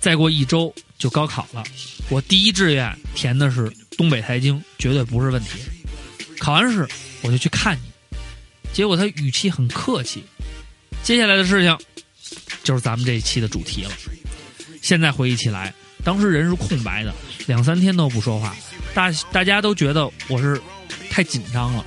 [0.00, 1.62] 再过一周就高考了，
[2.10, 5.60] 我第一志愿填的是东北财经，绝对不是问题。
[6.40, 6.84] 考完试
[7.22, 8.18] 我就去看你。”
[8.74, 10.24] 结果他语气很客气。
[11.04, 11.78] 接下来的事情
[12.64, 13.92] 就是咱们这一期的主题了。
[14.82, 17.14] 现在回忆起来，当时人是空白的，
[17.46, 18.56] 两三天都不说话，
[18.92, 20.60] 大大家都觉得我是
[21.14, 21.84] 太紧张了。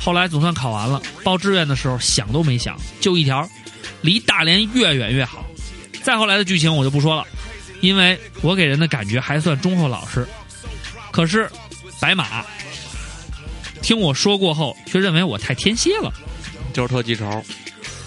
[0.00, 3.46] 后来总算考完了，报志愿的时候想都没想，就一条，
[4.00, 5.44] 离大连越远越好。
[6.02, 7.26] 再后来的剧情我就不说了，
[7.82, 10.26] 因为我给人的感觉还算忠厚老实。
[11.10, 11.50] 可是，
[12.00, 12.42] 白马
[13.82, 16.10] 听我说过后，却认为我太天蝎了。
[16.72, 17.44] 就是特记仇。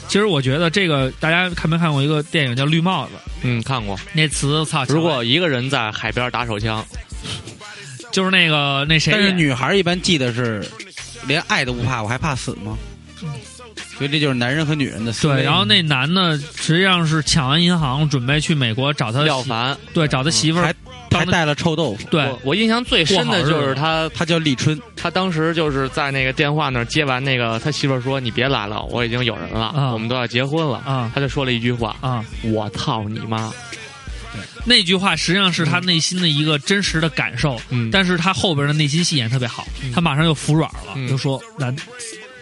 [0.08, 3.12] 其实我觉得这个，大家看没看过一个电影叫《绿帽子》？
[3.43, 3.95] 嗯，看过。
[4.13, 6.84] 那词操，如果一个人在海边打手枪，
[8.12, 10.63] 就是那个那谁演，但是女孩一般记得是，
[11.28, 12.78] 连爱都不怕，我还怕死吗？
[13.97, 15.36] 所以这就是男人和女人的思维。
[15.36, 19.78] 对，然后那男的实际上是抢完银行，准备去美国找他廖凡。
[19.93, 20.74] 对，找他媳妇儿还
[21.19, 22.24] 还带了臭豆腐，对。
[22.24, 29.93] 我我印象最深的就是他，他叫立春，他当时就是在那个电话那儿接完那个，他媳妇儿说：“你别来了，我已经有人了，啊。
[29.93, 30.78] 我们都要结婚了。
[30.80, 31.12] 啊。
[31.13, 33.54] 他就说了一句话啊，：“我操你妈
[34.65, 41.75] 那句话实际上是他内心的一个真实的感受，嗯但是他后边的内心戏演特别好，他马上又服软了，嗯就说男，！”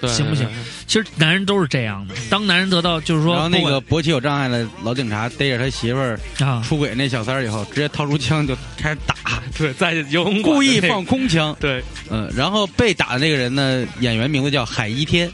[0.02, 0.48] 对行不行
[0.88, 11.54] 其实男人都是这样的，当男人得到就是说，然后那个勃起有障碍的老警察逮着他媳妇儿啊，出轨那小三儿以后，直接掏出枪就开始打，对，在游泳故意放空枪。
[11.60, 15.30] 对，嗯，然后被打的那个人呢，演员名字叫海一天，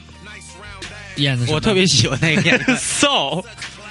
[1.18, 3.44] 演的我特别喜欢那个演员， so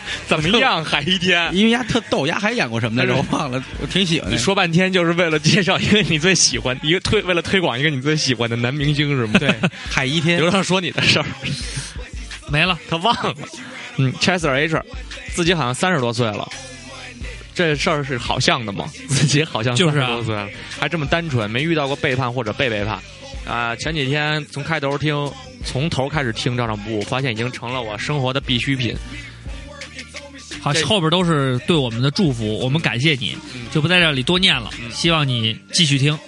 [0.26, 0.84] 怎么样？
[0.84, 3.14] 海一天，因为丫特逗，丫还演过什么来着？
[3.14, 4.36] 我忘了，我挺喜欢的。
[4.36, 9.38] 你说半天就是为了介绍一个你最喜欢，一个推为了推广一个你最喜欢的男明星是吗？
[9.38, 9.54] 对，
[9.90, 11.26] 海一天刘畅说你的事儿，
[12.48, 13.34] 没了，他忘了。
[13.96, 14.82] 嗯，Chester H，
[15.34, 16.48] 自己好像三十多岁了，
[17.54, 18.86] 这事儿是好像的吗？
[19.08, 20.48] 自己好像就是啊30多岁了，
[20.80, 22.98] 还这么单纯，没遇到过背叛或者被背叛。
[23.46, 25.30] 啊、前几天从开头听，
[25.66, 28.96] 从头开始听照常不误，发现已经成了我生活的必需品。
[30.60, 33.36] 好，后边都是对我们的祝福，我们感谢你，
[33.70, 36.18] 就不在这里多念了，希望你继续听。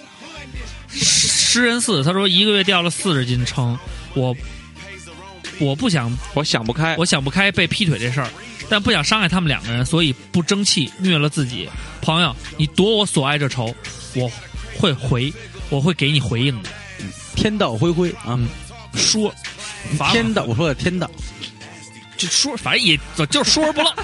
[0.89, 3.77] 诗人四他说一个月掉了四十斤称，
[4.13, 4.35] 我
[5.59, 8.29] 我不想我想不开，我想不开被劈腿这事儿，
[8.69, 11.67] 但不想伤害他们两个人，所以不争气虐了自己。
[12.01, 13.73] 朋友，你夺我所爱这仇，
[14.13, 14.31] 我
[14.77, 15.33] 会回，
[15.69, 16.69] 我会给你回应的。
[17.35, 18.39] 天道恢恢啊，
[18.95, 19.33] 说，
[20.11, 21.09] 天道，我说的天道，
[22.17, 22.99] 就说，反正也
[23.29, 23.91] 就是说而不漏。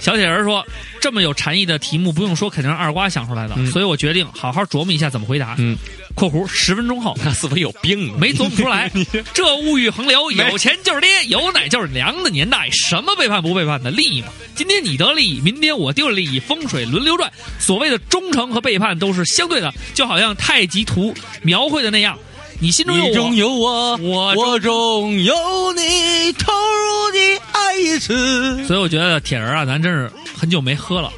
[0.00, 0.64] 小铁人说
[1.02, 5.76] ：“这么有禅意的题目，不用说，肯定是二瓜想出来的，嗯所以我决定好好琢磨一下怎么回答。”嗯
[6.14, 8.16] ，（括弧十分钟后那是不是有病啊？
[8.16, 8.88] 没琢磨出来，
[9.34, 14.28] 这物欲横流，有钱就是爹，有奶就是娘的年代，什么背叛不背叛的利益嘛？
[14.54, 17.30] 今天你得利益，明天我丢了利益，风水轮流转。
[17.58, 22.16] 所谓的忠诚和背叛都是相对的，就好像太极图描绘的那样，
[22.60, 25.34] 你心中有你中我，有我，我我中有
[25.74, 28.64] 你，投入你爱一次。
[28.66, 31.12] 所以我觉得铁人啊，咱真是很久没喝了，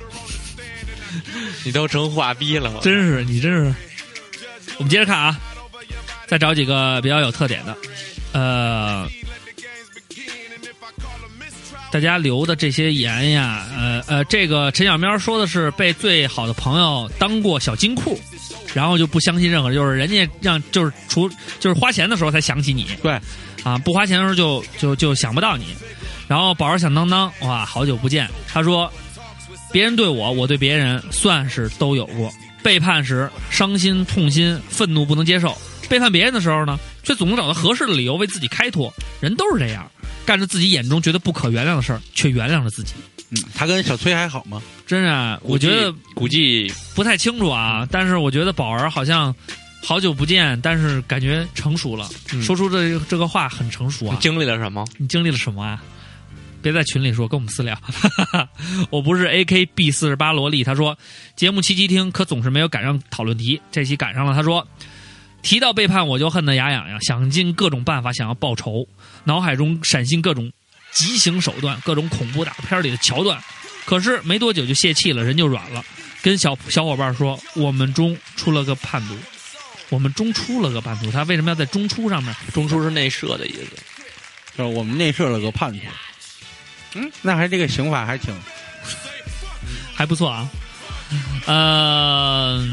[1.64, 3.74] 你都成画逼了，真是你真是。
[4.78, 5.38] 我们接着看啊，
[6.26, 7.76] 再找几个比较有特点的，
[8.32, 9.08] 呃。
[11.92, 18.16] 大家留的这些言呀，呃呃，这个陈小喵说的是被最好的朋友当过小金库，
[18.74, 21.28] 然后就不相信任何人，就是人家让就是除
[21.58, 23.12] 就是花钱的时候才想起你，对，
[23.62, 25.66] 啊，不花钱的时候就就就想不到你。
[26.28, 28.28] 然后宝儿响当当，哇，好久不见。
[28.46, 28.92] 他说，
[29.72, 32.32] 别人对我，我对别人，算是都有过。
[32.62, 35.48] 背叛时伤心、痛心、愤怒不能接受；
[35.88, 38.92] 背叛别人的时候呢，却总能找到合适的理由为自己开脱。
[39.18, 39.90] 人都是这样，
[40.24, 42.92] 干着自己眼中觉得不可原谅的事儿，却原谅了自己。
[43.30, 44.60] 嗯，他跟小崔还好吗？
[44.86, 49.34] 真是啊，我觉得估计不太清楚啊，但是我觉得宝儿好像
[49.82, 54.18] 好久不见，但是感觉成熟了，嗯说出这这个话很成熟啊。
[54.20, 54.84] 经历了什么？
[54.98, 55.82] 你经历了什么啊？
[56.62, 57.74] 别在群里说，跟我们私聊。
[58.90, 60.62] 我不是 A K B 四十八萝莉。
[60.62, 60.98] 他说
[61.34, 64.34] 节目期期听，可总是没有赶上讨论题，这期赶上了。
[64.34, 64.68] 他说
[65.40, 68.86] 提到背叛，我就恨得牙痒痒，想尽各种办法想要报仇，
[69.24, 70.52] 脑海中闪现各种
[70.92, 73.42] 极刑手段，各种恐怖大片里的桥段。
[73.84, 75.84] 可是没多久就泄气了，人就软了，
[76.22, 79.16] 跟小小伙伴说：“我们中出了个叛徒，
[79.88, 82.34] 我们中出了个叛徒。”他为什么要在中出上面？
[82.52, 83.70] 中出是内设的意思。
[84.56, 85.80] 就是我们内设了个叛徒。
[86.94, 88.34] 嗯，那还这个刑法还挺
[89.94, 90.48] 还不错啊。
[91.46, 92.64] 呃，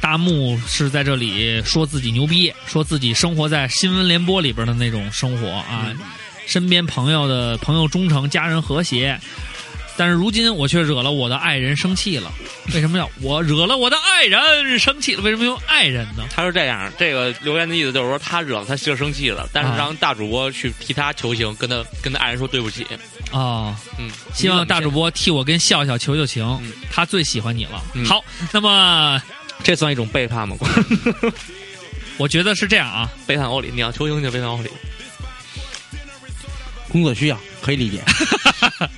[0.00, 5.92] 大木是在这里说自己牛逼，说自己生活在新闻联播里边的那种生活啊，
[6.48, 9.20] 身边朋友的朋友忠诚，家人和谐。
[9.98, 12.32] 但是如今我却惹了我的爱人生气了。
[12.72, 15.22] 为什么要我惹了我的爱人生气了？
[15.22, 16.22] 为什么用爱人呢？
[16.30, 22.86] 他是这样，这个留言的意思就是说他惹了他媳妇生气了，但是啊让大主播去替他求情，跟他跟他爱人说对不起。
[23.32, 27.82] 哦，嗯，希望大主播播替我跟笑笑求求情，嗯他最喜欢你了。
[27.94, 29.20] 嗯好，那么
[29.64, 30.56] 这算一种背叛吗？
[32.18, 34.70] 我觉得是这样啊，背叛欧里，你要求情就背叛欧里。
[36.88, 38.02] 工作需要可以理解。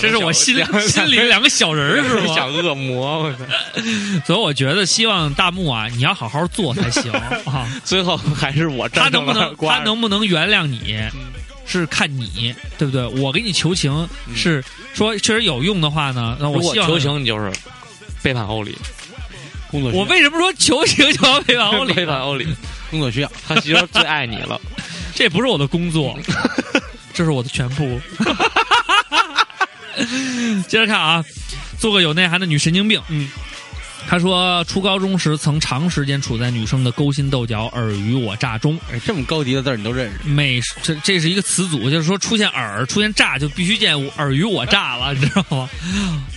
[0.00, 2.34] 这是我心两 心里两个小人儿是吗？
[2.34, 3.38] 小恶魔，我操！
[4.26, 7.68] 所以我觉得希望大木啊，你要好好做才行啊。
[7.84, 10.98] 最后还是我他能不能他能不能原谅你，
[11.66, 13.06] 是看你对不对？
[13.22, 17.52] 我给你求情是说确实有用的话呢，那我希望求情，你就是
[18.24, 18.76] 背叛欧里，
[19.70, 21.92] 工作需要我为什么说求情就要背叛欧里？
[21.94, 22.44] 背叛欧里，
[22.90, 24.60] 工作需要，他媳妇最爱你了。
[25.16, 26.16] 这不是我的工作，
[27.14, 27.98] 这是我的全部。
[30.68, 31.24] 接着看啊，
[31.78, 33.00] 做个有内涵的女神经病。
[33.08, 33.30] 嗯，
[34.06, 38.78] 他说初高中时曾长时间处在女生的勾心斗角、尔虞我诈中。
[38.92, 40.28] 哎，这么高级的字你都认识？
[40.28, 45.68] 每这这是一个词组，就是说出现尔出现诈就必须见尔虞我诈了，你知道吗？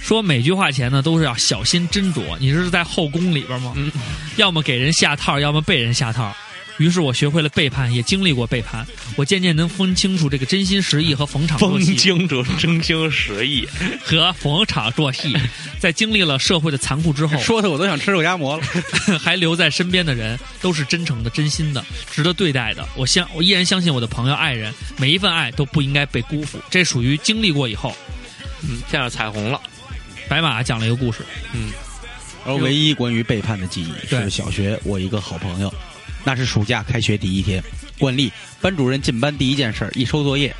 [0.01, 2.37] 说每句话前呢都是要小心斟酌。
[2.39, 3.73] 你是在后宫里边吗？
[3.75, 3.91] 嗯
[4.37, 6.33] 要么给人下套，要么被人下套。
[6.79, 8.87] 于是我学会了背叛，也经历过背叛。
[9.15, 13.67] 我渐渐能分清楚这个真心实意和逢场作风戏，清楚，真心实意。
[14.03, 15.35] 和逢场作戏。
[15.77, 18.63] 在经历了社会的残酷之后，说的我都想吃肉夹馍了。
[19.19, 22.87] 还留在身边的人都是真诚的、真心的、值得对待的。
[22.95, 26.59] 我相，我依然相信我的朋友、爱人，每一份爱都不应该被辜负。
[26.69, 27.95] 这属于经历过以后。
[28.61, 29.61] 嗯，见着彩虹了。
[30.27, 31.19] 白马讲了一个故事，
[31.53, 31.71] 嗯
[32.45, 35.73] 而唯一关于背叛的记忆是小学我一个好朋友，
[36.29, 37.63] 那是暑假开学第一天，
[37.97, 40.55] 惯例班主任进班第一件事儿一收作业，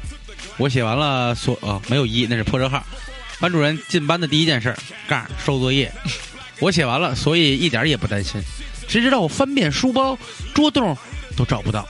[0.58, 2.84] 我写完了所哦没有一那是破折号，
[3.40, 4.78] 班主任进班的第一件事儿
[5.08, 5.94] 杠收作业，
[6.58, 8.42] 我写完了，所以一点也不担心，
[8.88, 10.18] 谁知道我翻遍书包、
[10.56, 10.98] 桌洞
[11.38, 11.88] 都找不到，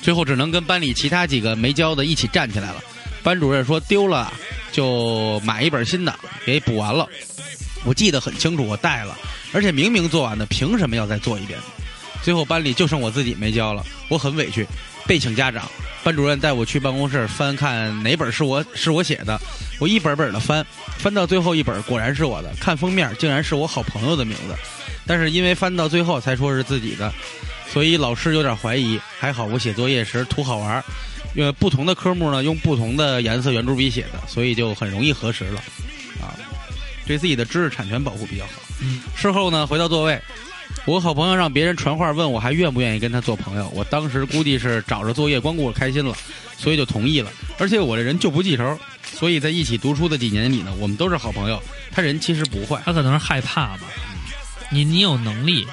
[0.00, 2.76] 最后只能跟班里其他几个没交的一起站起来了。
[3.24, 4.32] 班主任说丢了
[4.70, 7.08] 就买一本新的给补完了。
[7.84, 9.18] 我记得很清楚，我带了，
[9.52, 11.58] 而且明明做完的，凭什么要再做一遍？
[12.22, 14.66] 最后班里就剩我自己没交了，我很委屈，
[15.06, 15.68] 被请家长。
[16.02, 19.40] 班主任带我去办公室翻看哪本是我是我写的，
[19.80, 20.64] 我一本本的翻，
[20.98, 24.54] 翻到最后一本果然是我的，看封面竟然是我好朋友的名字，
[25.04, 27.12] 但是因为翻到最后才说是自己的，
[27.72, 29.00] 所以老师有点怀疑。
[29.18, 30.84] 还好我写作业时图好玩儿，
[31.34, 35.60] 因为不同的科目呢用不同的颜色圆珠笔写的，所以就很容易核实了，
[36.20, 36.38] 啊，
[37.04, 38.52] 对自己的知识产权保护比较好。
[38.80, 40.20] 嗯，事后呢回到座位，
[40.86, 46.16] 我好朋友让别人传话问我还愿不愿意跟他做朋友，我当时估计是找着作业光顾着开心了，
[46.56, 47.30] 所以就同意了。
[47.58, 51.60] 而且我这人就不记仇，所以在一起读书的几年里呢，我们都是好朋友。
[51.90, 53.80] 他人其实不坏，他可能是害怕吧。
[54.70, 55.66] 你你有能力。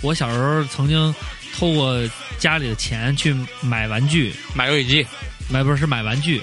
[0.00, 1.14] 我小时候曾经
[1.56, 1.96] 偷过
[2.38, 5.06] 家里的钱去买玩具，买游戏机，
[5.48, 6.42] 买不是是买玩具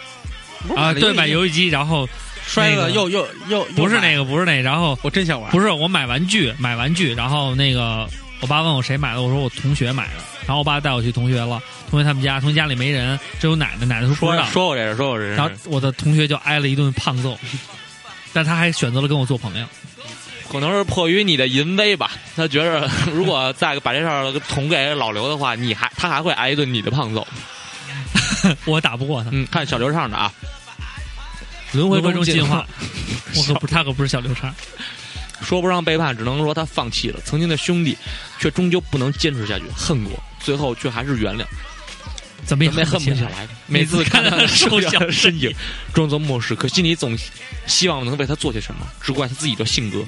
[0.75, 2.07] 啊，对，买游戏机，然后
[2.45, 5.51] 摔了那个又又又不是那个，不是那个，然后我真想玩。
[5.51, 8.07] 不是我买玩具买玩具，然后那个
[8.41, 17.37] 我爸问我谁买的，我说我同学买的，然后我爸带我去同学了，同学他们家，同学家里没人，只有奶奶，奶奶说不说知道，说我这事，说我这然后，我的同学就挨了一顿胖揍，
[18.31, 19.65] 但他还选择了跟我做朋友。
[20.47, 22.11] 可能是迫于你的淫威吧。
[22.35, 27.27] 他觉着如果再把这事儿捅给老刘的话，你还他还会挨一顿你的胖揍。
[28.65, 30.31] 我打不过他，嗯，看小刘唱的啊，
[31.75, 32.65] 轮回轮回中进进化。
[33.35, 34.53] 我可不，他可不是小刘畅。
[35.41, 37.95] 说不上背叛，只能说他放弃了曾经的兄弟，
[38.39, 41.43] 却终究不能坚持下去，恨过，最后却还是原谅，
[42.45, 43.15] 怎么也怎么也恨不。
[43.15, 43.47] 下来。
[43.67, 45.53] 每次看到他瘦小的身影，
[45.93, 47.15] 装作漠视，可心里总
[47.67, 48.87] 希望能为他做些什么。
[49.01, 50.03] 只怪他自己的性格，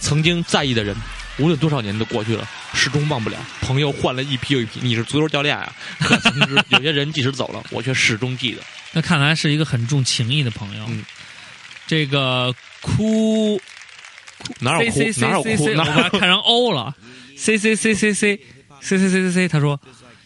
[0.00, 0.96] 曾经在意的人，
[1.40, 3.36] 无论多少年都过去了，始终忘不了。
[3.60, 5.72] 朋友换了一批又一批，你是足球教练啊？
[6.22, 8.62] 总之有些人即使走了，我却始终记得。
[8.92, 10.84] 那看来是一个很重情义的朋友。
[10.88, 11.04] 嗯
[11.86, 13.60] 这个哭
[14.60, 16.94] 哪有哭哪有哭我把哪它看成 O 了。
[17.36, 18.36] C C C C C
[18.80, 19.80] C C C C C，他说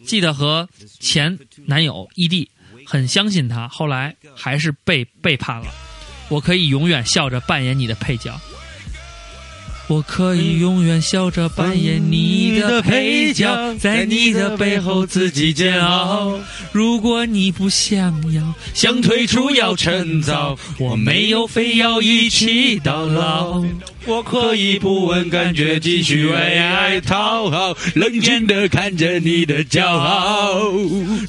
[0.04, 0.68] 记得和
[1.00, 2.50] 前男友异地，
[2.84, 5.66] 很相信他，后来还是被背叛了。
[6.28, 8.38] 我可以永远笑着扮演你的配角。
[9.86, 16.38] 我可以永远笑着扮演你的配角，在你的背后自己煎熬。
[16.72, 18.42] 如果你不想要，
[18.72, 23.62] 想退出要趁早，我没有非要一起到老。
[24.06, 30.70] 我可以不问感觉，继续为爱讨好，冷静的看着你的骄傲。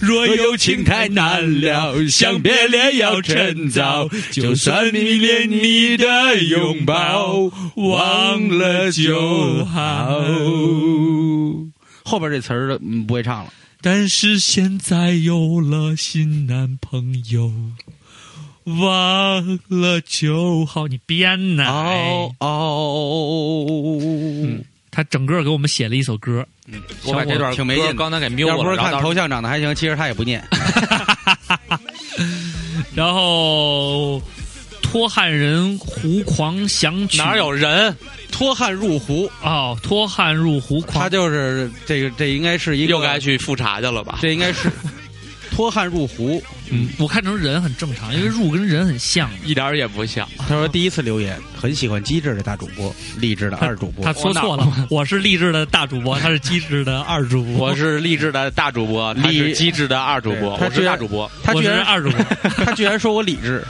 [0.02, 10.22] 若有情太难了，想别恋要趁早，就算迷恋你的拥抱，忘了就好。
[12.04, 13.54] 后边这词儿嗯不会唱了。
[13.82, 17.52] 但是现在有了新男朋友，
[18.66, 20.88] 忘了就好。
[20.88, 21.66] 你编呢？
[21.68, 24.00] 哦哦，
[24.92, 30.44] 他整个给我们写了一首歌，嗯我把这段挺没劲刚才给瞄了，要不是看头像长得还行，其实他也不念。
[32.96, 34.22] 然后
[34.82, 37.96] 托汉人胡狂想曲哪有人
[38.32, 39.78] 脱汉入胡，哦？
[39.84, 44.20] 托汉入胡狂，他就是这个，这应该是一个，又该去复查去了吧？
[44.22, 44.72] 这应该是
[45.52, 46.42] 脱汉入壶。
[46.72, 49.30] 嗯，我看成人很正常，因为入 跟人很像。
[49.44, 50.28] 一点儿也不像。
[50.38, 54.14] 他说第一次留言，很喜欢机智的大主播，励志的二主播他。
[54.14, 57.56] 说错了，我是励志的大主播，他是机智的二主播。
[57.68, 61.30] 我是励志的大主播， 他是机智的二主播，我是大主播。
[61.44, 62.24] 他居然是二主播
[62.66, 63.64] 他居然说我理智。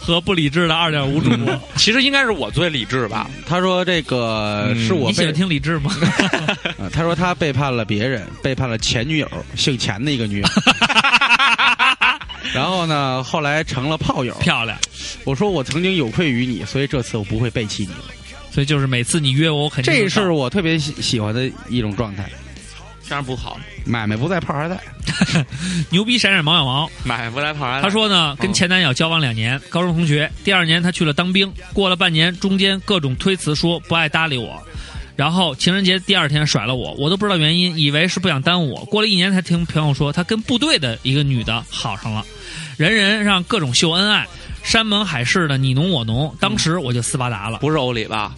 [0.00, 1.60] 和不理智的二点五主播。
[1.76, 3.30] 其实应该是我最理智吧？
[3.46, 5.94] 他说这个嗯是我背你喜欢，听理智吗？
[6.78, 10.48] 呃他说他背叛了别人，背叛了前女友，姓钱的一个女友。
[12.54, 14.34] 然后呢，后来成了炮友。
[14.40, 14.78] 漂亮。
[15.24, 18.04] 我说我曾经有愧于你，所以这次我不会背弃你了。
[18.50, 22.28] 所以就是每次你约我，我肯定这是我特别喜喜欢的一种状态。
[23.08, 24.78] 这样不好，买卖不在，炮还在。
[25.90, 26.90] 牛逼闪闪毛小毛。
[27.04, 27.82] 买卖不来跑来。
[27.82, 30.30] 他说呢，跟前男友交往两年，高中同学。
[30.44, 34.62] 第二年他去了当兵，过了半年，中间各种推辞说不爱搭理我。
[35.14, 38.84] 然后情人节第二天甩了我，我都不知道原因，以为是不想耽误我。
[38.86, 42.24] 过了一年才听朋友说，他跟部队的一个女的好上了，
[42.76, 44.26] 人人让各种秀恩爱，
[44.62, 46.34] 山盟海誓的你侬我侬。
[46.40, 48.34] 当时我就斯巴达了，不是欧里吧？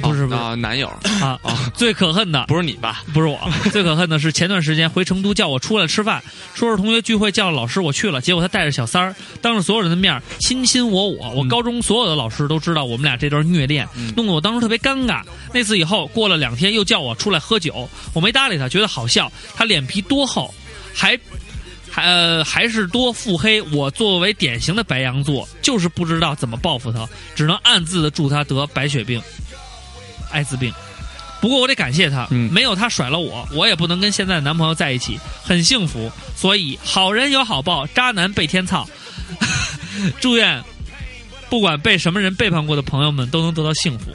[0.00, 0.40] 不是不是。
[0.40, 0.88] 啊，男友。
[1.20, 1.38] 啊，
[1.74, 2.44] 最可恨的。
[2.46, 3.02] 不是你吧？
[3.12, 3.38] 不是我，
[3.70, 6.22] 最可恨的是前段时间回成都叫我出来吃饭，
[6.54, 13.86] 说是同学聚会叫老师，我去了，结果他带着小三儿，当着所有人的面儿亲亲我我，我高中所有的老师都知道我们俩这段虐恋，
[14.16, 15.22] 弄得我当时特别尴尬。
[15.52, 20.52] 那次以后过了两天又叫我出来喝酒，我没搭理他，觉得好笑，他脸皮多厚，
[20.94, 21.18] 还。
[21.94, 29.20] 还呃还是多腹黑，我作为典型的白羊座，就是不知道怎么报复他，只能暗自的祝他得白血病、
[30.32, 30.72] 艾滋病。
[31.40, 36.10] 不过我得感谢他，嗯没有他甩了我，我也不能跟现在的男朋友在一起，很幸福。
[36.36, 38.88] 所以好人有好报，渣男被天操。
[40.20, 40.62] 祝愿
[41.50, 44.10] 不管被什么人背叛过的朋友们都能得到幸福。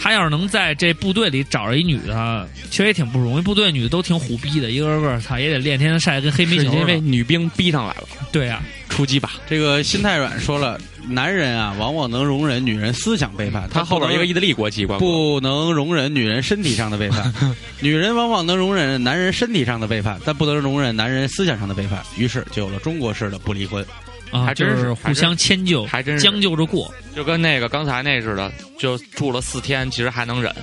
[0.00, 3.40] 他要是能在这部队里找着一女的，其实也挺不容易。
[3.40, 7.00] 部队女的都挺虎逼的，一个个操也得练天天晒得跟黑煤球似是因为的。
[7.00, 8.60] 女兵逼上来了，对啊，
[8.92, 9.32] 出击吧。
[9.48, 10.78] 这个心太软说了，
[11.08, 17.32] 男人啊，往往能容忍女人思想背叛，他后边一个意大利国籍，不能容忍女人身体上的背叛。
[17.80, 22.02] 女人往往能容忍男人身体上的背叛，但不能容忍男人思想上的背叛。
[22.18, 23.84] 于是就有了中国式的不离婚。
[24.30, 26.92] 啊，还真就是互相迁就，还真是将就着过。
[27.14, 30.54] 就跟那个刚才那似的，就住了四天，其实还能忍，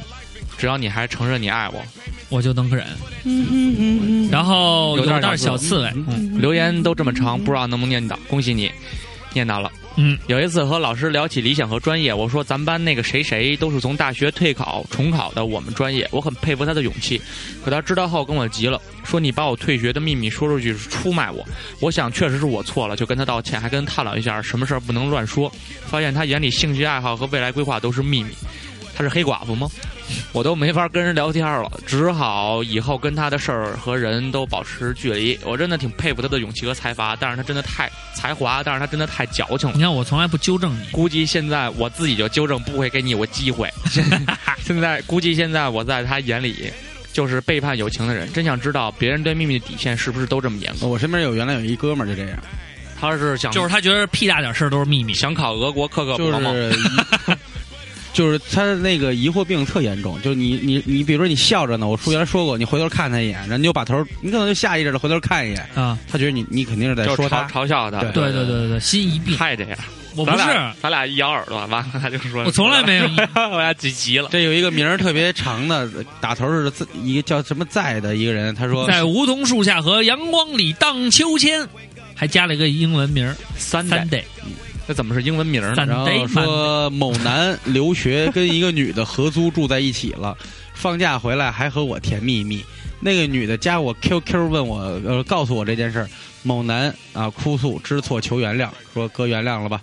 [0.59, 1.81] 只要你还承认你爱我。
[2.27, 2.85] 我就能忍。
[4.29, 8.69] 然后有点小刺猬，嗯留言都这么长，不知道能不能念到，恭喜你，
[9.33, 9.71] 念到了。
[9.95, 17.19] 嗯，有一次和老师聊起理想和专业，我说咱班那个谁谁都是从大学退考重考的我们专业，我很佩服他的勇气。
[17.65, 21.43] 可他知道后跟我急了，说你把我退学的秘密说出去是出卖我。
[21.79, 25.51] 我想确实是我错了，就跟他道歉，还跟他探讨一下什么事儿不能乱说。
[25.87, 28.29] 发现他眼里兴趣爱好和未来规划都是秘密。
[28.95, 29.67] 他是黑寡妇吗？
[30.31, 35.39] 我都没法跟人聊天了，只好以后跟他的事儿和人都保持距离。
[35.43, 39.81] 我真的挺佩服他的勇气和才华，但是他真的太才华，但是他真的太矫情了你。
[39.81, 43.69] 看我从来不纠正你，估计现在我自己就纠正，不会给你有机会。
[44.63, 46.71] 现在估计现在我在他眼里
[47.11, 48.31] 就是背叛友情的人。
[48.31, 50.87] 真想知道别人对秘密的底线是不是都这么严格？
[50.87, 52.37] 我身边有原来有一哥们儿就这样，
[52.99, 55.13] 他是想就是他觉得屁大点事儿都是秘密。
[55.13, 56.51] 想考俄国克克就勃吗？
[56.51, 57.37] 是疑
[58.13, 67.99] 就是他那个疑惑病特严重，就是你你你，比如说你笑着呢，我书原来说过，你回头看他一眼，然后你就把头，你可能就下意识的回头看一眼，啊，他觉得你你肯定是在说他，嘲笑他。
[67.99, 69.37] 对对对对对对，心一病。
[69.37, 69.77] 太这样。
[70.15, 70.43] 我不是，
[70.81, 73.05] 咱俩一咬耳朵，完了他就说，我从来没有
[73.51, 74.27] 我俩急急了。
[74.31, 75.87] 这有一个名儿特别长的，
[76.19, 81.65] 打头是在一个叫什么在的一个人，他说在梧桐树下和阳光里荡秋千，
[82.15, 84.23] 还加了一个英文名儿三三 day。
[84.89, 85.75] 那怎么是英文名呢？
[85.75, 90.35] 三然后说某男留学跟一个女的合租住在一起了，
[90.73, 92.65] 放假回来还和我甜蜜蜜。
[92.99, 96.09] 那个女的加我 QQ 问我，呃，告诉我这件事儿。
[96.41, 99.79] 某男啊哭诉知错求原谅，说哥原谅了吧。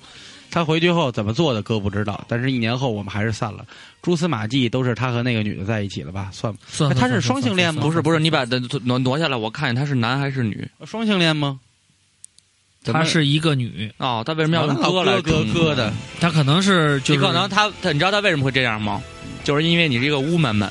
[0.50, 3.64] 他回去后怎么做的哥不知道，但是一年后我们还是散了。
[4.02, 6.30] 蛛丝马迹都是他和那个女的在一起了吧？
[6.32, 10.66] 算吧，算哎他是双性恋吗不是不是，你把它挪挪下来，我看见他是男还是女？
[10.84, 11.60] 双性恋吗？
[12.92, 15.92] 她是一个女，哦，他为什么要用哥来哥哥的？
[16.20, 19.02] 她可能是就是你可能他他，你知道她为什么会这样吗？
[19.44, 20.68] 就是因为你是一个 woman 们，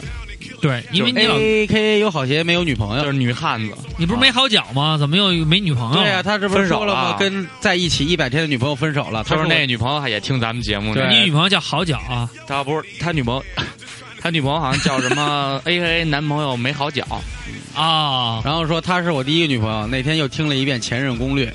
[0.61, 3.03] 对，因为你老 A K 有好鞋没有女朋友。
[3.03, 3.74] 就是女汉子。
[3.97, 4.97] 你不是没好脚吗？
[4.97, 6.03] 怎么又没女朋友？
[6.03, 7.09] 对呀、他这不是分手说了吗？
[7.11, 9.24] 了跟在一起一百天的女朋友分手了。
[9.24, 12.30] 他说那女朋友也听咱们节目呢对，你女朋友叫好脚啊？
[12.45, 13.45] 他不是他女朋友，
[14.20, 17.05] 他女朋友好像叫什么 A K A 男朋友没好脚，
[17.74, 19.88] 啊，然后说她是我第一个女朋友。
[19.88, 21.45] 那天又听了一遍《前任攻略》，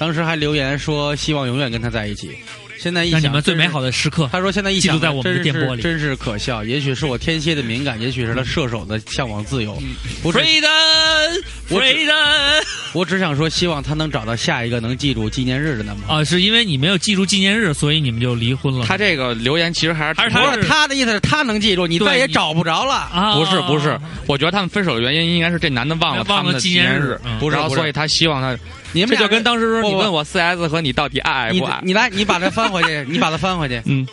[0.00, 2.30] 当时还留言说希望永远跟他在一起。
[2.78, 4.26] 现在一想，让你们最美好的时刻。
[4.32, 6.64] 他说：“现在一想，记录在我们的电波里真是可笑。
[6.64, 9.78] 也许是我天蝎的敏感，也许是他射手的向往自由。
[10.22, 16.22] 我只 Freedom, 我只 freedom 我只想说，希望他能找到下一个能记住纪念日的男朋友。
[16.22, 18.86] 啊，是因为你没有记住纪念日，所以你们就离婚了。
[18.86, 22.94] 他这个留言其实还是不还是他的意思是他能记住，你再也找不着了。
[22.94, 27.20] 啊，不是不是，我觉得他们分手的原因应该是这男的忘了他们的忘了纪念日，
[27.52, 28.56] 然是所以他希望他，
[28.92, 31.80] 你们就跟当时说你问我四 S 和你到底爱爱你不爱？
[31.82, 33.80] 你来，你把它翻回去，你把它翻回去。
[33.86, 34.06] 嗯，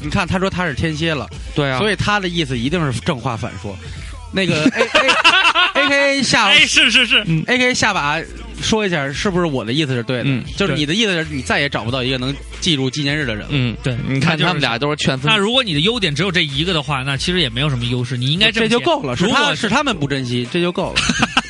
[0.00, 3.76] 你看，他说他是天蝎了，对啊，所以他的意思一定是正话反说。
[4.34, 8.18] 那个 A A A K 下哎，是是是，A K 下把
[8.62, 10.24] 说一下，是不是我的意思是对的？
[10.24, 13.48] 嗯就是你的意思是你再也找不到一个能记住纪念日的人了。
[13.50, 18.16] 嗯，对你看他们俩都是劝分那，如果你的优点只有这一个的话，那其实也没有什么优势。
[18.16, 21.00] 你应该这就够了，是如果是他们不珍惜，这就够了。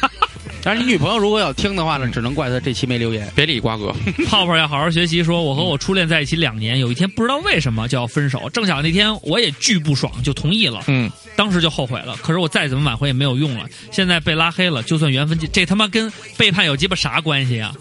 [0.62, 3.28] 但是你女朋友如果要听的话呢，只能怪她这期没留言。
[3.34, 3.92] 别理瓜哥，
[4.28, 12.16] 泡泡要好好学习，说我和我初恋在一起两年，有一天不知道为什么就要分手，正巧那天我也巨不爽，就同意了，嗯，当时就后悔了。
[12.22, 17.74] 可是我再怎么挽回也没有用了，现在被拉黑了，就算缘分尽，这他妈跟背叛有鸡巴啥关系啊？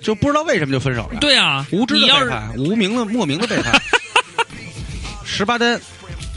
[0.00, 3.78] 就不知道为什么就分手了。，对啊，无知的背叛，无名的莫名的背叛。
[5.24, 5.78] 十八单，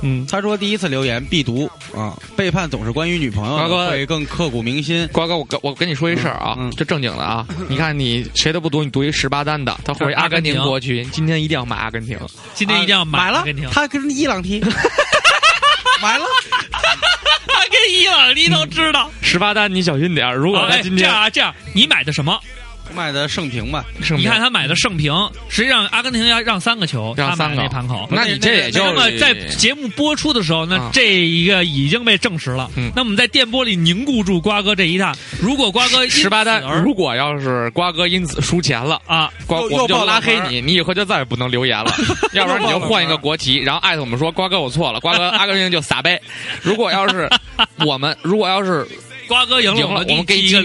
[0.02, 5.08] 嗯，他说第一次留言必读啊，背叛总是关于女朋友，瓜哥会更刻骨铭心。
[5.12, 12.18] 瓜哥，我跟我跟你说一事儿啊，嗯嗯这正经的啊，你看你谁都不读，你读一十八单的，他回阿根廷过去，今天一定要买阿根廷，
[12.54, 14.60] 今天一定要啊买了阿根廷，，他跟伊朗踢，
[16.02, 16.26] 买了。
[17.52, 19.10] 他跟伊朗你都知道。
[19.22, 22.40] 十八单你小心点儿，如果他今天这样啊，这样，你买的什么？
[22.96, 23.86] 买的盛平吧，
[24.18, 25.14] 你看他买的盛平，
[25.50, 28.08] 实际上阿根廷要让三个球，让三个那盘口。
[28.12, 32.70] 那你这也就那么在节目播出的时候，那啊这一个已经被证实了。
[32.76, 35.16] 嗯那我们在电波里凝固住瓜哥这一趟。
[35.40, 39.00] 如果瓜哥十八单，如果要是瓜哥因此输钱了。
[39.06, 41.92] 啊，瓜，又我们就拉黑你，你以后就再也不能留言了，
[42.34, 46.20] 要不然你就换一个国旗，然后艾特我们说瓜哥我错了，瓜哥阿根廷就撒杯。
[46.62, 47.30] 如果要是
[47.86, 48.88] 我们，如果要是
[49.30, 50.62] 瓜哥赢了，赢了我我们给一个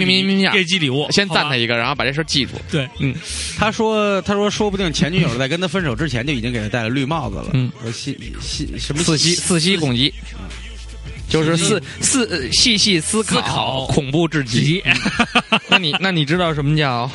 [0.50, 2.52] 给寄礼物，先赞他一个，然后把这事儿记住。
[2.70, 3.14] 对，嗯
[3.56, 7.50] 他说：“他说，说不定前女友在跟他分手之前就已经给他戴了绿帽子了。
[7.52, 10.12] 嗯，说细细什么四吸四吸攻击，
[11.28, 14.64] 就是四四呃细细思思考恐怖至极。
[14.64, 14.82] 急，
[15.68, 17.08] 那你那你知道什么叫？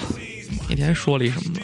[0.69, 1.61] 那天说了一什么吗？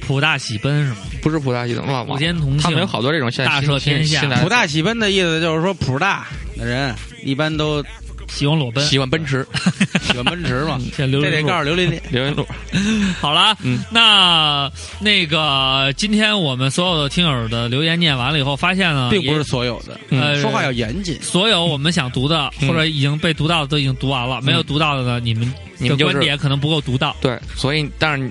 [0.00, 0.96] 普大喜奔是吗？
[1.20, 2.16] 不是普大喜奔，忘普。
[2.16, 6.26] 天同庆，他们有好多这种现在大赦天下现在普大喜奔的意思就是说，普大
[6.56, 7.84] 的人一般都
[8.28, 9.46] 喜欢裸奔，喜欢奔驰，
[10.02, 10.80] 喜欢奔驰嘛。
[10.96, 12.46] 这得告诉刘琳琳，刘云路。
[13.20, 14.70] 好了，嗯那
[15.00, 21.20] 那个今天我们所有的听友的留言念完了以后，发现呢，并不是所有的，嗯呃说话要严谨。
[21.22, 27.16] 所有我们想读的嗯或者已经被读到的都已经读完了，没有读到的呢，你们的你们就是观点可能不够独到。
[27.20, 28.30] 对，所以但是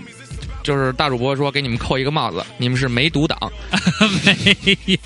[0.63, 3.37] 就是大主播说给你们扣一个帽子，你们是没读党。
[4.25, 4.97] 没有。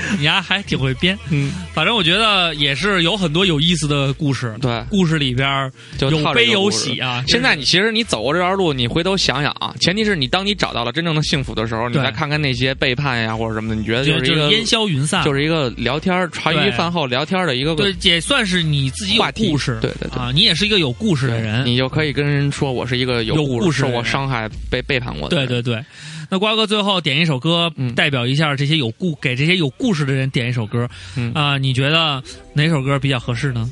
[0.18, 4.56] 你丫还挺会编，嗯，反正我觉得也是有很多有意思的故事。
[4.60, 7.22] 对，故事里边就有悲有喜啊。
[7.28, 19.78] 现在你其实你走过这段路，你回头想想啊，前提是你当你找到了真正的幸福的时候，你再看看那些背叛呀或者什么的，你觉得就是一个烟消云散，就是一个聊天儿茶余饭后聊天儿的一个对，也算是你自己有故事。
[19.80, 21.64] 对对对啊，你也是一个有故事的人。
[21.64, 25.36] 你就可以跟人说我是一个有故事的人过伤害、被背叛过的。
[25.36, 25.84] 对对对，
[26.32, 30.88] 那瓜哥最后点一首歌，嗯代表一下这些有故给这些有故事的人点一首歌。
[31.14, 32.22] 嗯啊、你觉得
[32.54, 33.70] 哪首歌比较合适呢？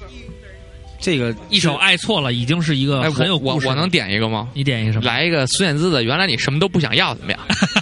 [1.01, 4.47] 这个一首《爱错了》已经是一个哎，很有故事的我我我能点一个吗？
[4.53, 5.07] 你点一个什么？
[5.07, 7.41] 来一个孙燕姿的《原来你什么都不想要》怎么样？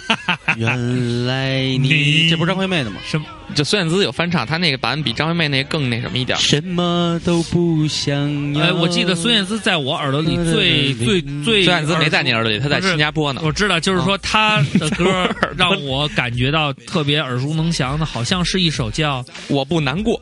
[0.58, 3.00] 原来你你这不是张惠妹的吗？
[3.06, 3.26] 什么？
[3.54, 6.36] 就孙燕姿有翻唱，她那个版比张惠妹那个更那什么一点。
[6.38, 8.64] 什么都不想要。
[8.64, 13.40] 哎，我记得孙燕姿在我耳朵里最最最，孙燕姿没在你耳朵里，她在新加坡呢。
[13.44, 20.20] 我知道，就是说她的歌让我感觉到特别耳熟能详的，好像是一首叫我不难过，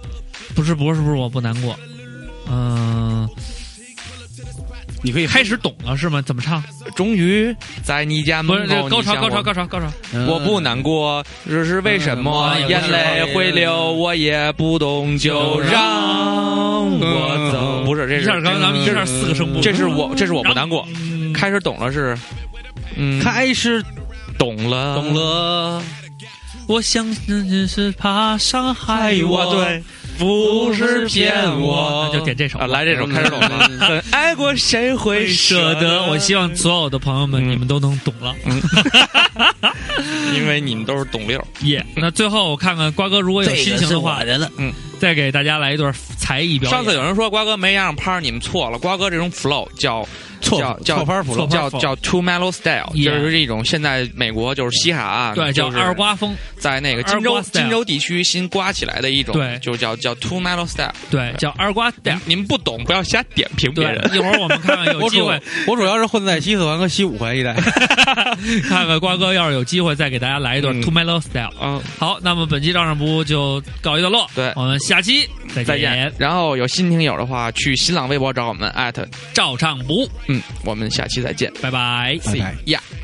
[0.54, 1.76] 不是不是不是我不难过，
[2.48, 3.28] 嗯、
[5.06, 6.20] 你可以开始懂了是吗？
[6.20, 6.60] 怎么唱？
[6.96, 7.54] 终于
[7.84, 9.86] 在你家门口，个高潮高潮高潮高潮。
[10.12, 12.50] 嗯我不难过，这是为什么？
[12.56, 17.84] 嗯眼泪会流，我也不懂，就让我走。
[17.84, 20.84] 不是，这是一下刚刚咱们一下四个声部，这是我，这是我不难过。
[20.92, 22.18] 嗯开始懂了是，
[22.96, 23.80] 嗯，开始
[24.36, 25.80] 懂了，懂了，
[26.66, 29.80] 我相信只是怕伤害我，对，
[30.18, 33.48] 不是骗我，那就点这首啊，来这首开始懂了。
[33.80, 36.02] 很爱过谁会舍得。
[36.06, 38.34] 我希望所有的朋友们，嗯你们都能懂了。
[40.34, 41.42] 因为你们都是懂六。
[41.62, 44.50] 耶、那最后我看看瓜哥，如果有心情的话，的了。
[44.98, 46.76] 再给大家来一段才艺表演。
[46.76, 48.78] 上次有人说瓜哥没样拍，你们错了。
[48.78, 50.06] 瓜哥这种 flow 叫
[50.40, 60.92] 错叫叫错拍谱了，叫叫 two mellow style，Yeah 就是一种现在美国就是西海岸，对叫就是二瓜风，在那个二金州瓜 style 金州地区新刮起来的一种，对就叫叫 two mellow style。
[61.10, 62.20] 对，叫二瓜你 style。
[62.24, 64.16] 你们不懂，不要瞎点评别对人，。
[64.16, 67.54] 一会儿我们看看有 机会，我主要是混在西四环和西五环一带。
[68.68, 71.52] 看看瓜哥要是有机会再给大家来一段嗯 Two Mellow Style。
[71.60, 76.12] 嗯，好，那么本期照上不误就告一段落，对我们下期再再见。
[76.16, 81.52] 然后有新听友的话，去新浪微博找我们艾特，赵唱不误，嗯，我们下期再见。
[81.60, 82.16] 拜拜。
[82.24, 82.95] 拜拜。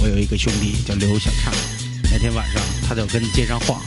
[0.00, 1.52] 我有一个兄弟叫刘小畅，
[2.04, 3.82] 那天晚上他就跟街上晃，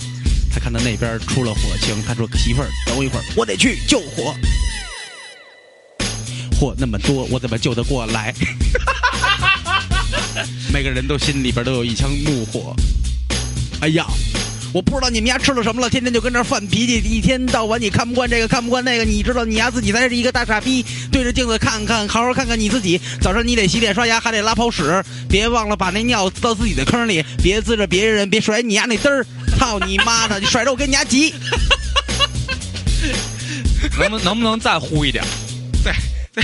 [0.51, 4.35] 他看到那边出了火情，他说：“媳妇儿，等我一会儿，我得去救火。”
[6.59, 8.33] 火那么多，我怎么救得过来？
[10.73, 12.75] 每个人都心里边都有一腔怒火。
[13.79, 14.05] 哎呀，
[14.75, 20.85] 我不知道你们家吃了什么了，天天就跟那儿犯脾气，一天到晚你看不惯这个，看不惯那个，你知道你丫自己才是一个大傻逼。
[21.09, 22.99] 对着镜子看看，好好看看你自己。
[23.21, 29.25] 早上你得洗脸刷牙，还得拉泡屎，别忘了把那尿到自己的坑里，别滋着别人，别甩你丫那嘚儿。
[29.57, 30.41] 操你妈的！
[30.41, 31.33] 你甩着我跟你丫急。
[33.97, 35.23] 能不能不能再呼一点？
[35.85, 35.95] 再，
[36.33, 36.43] 再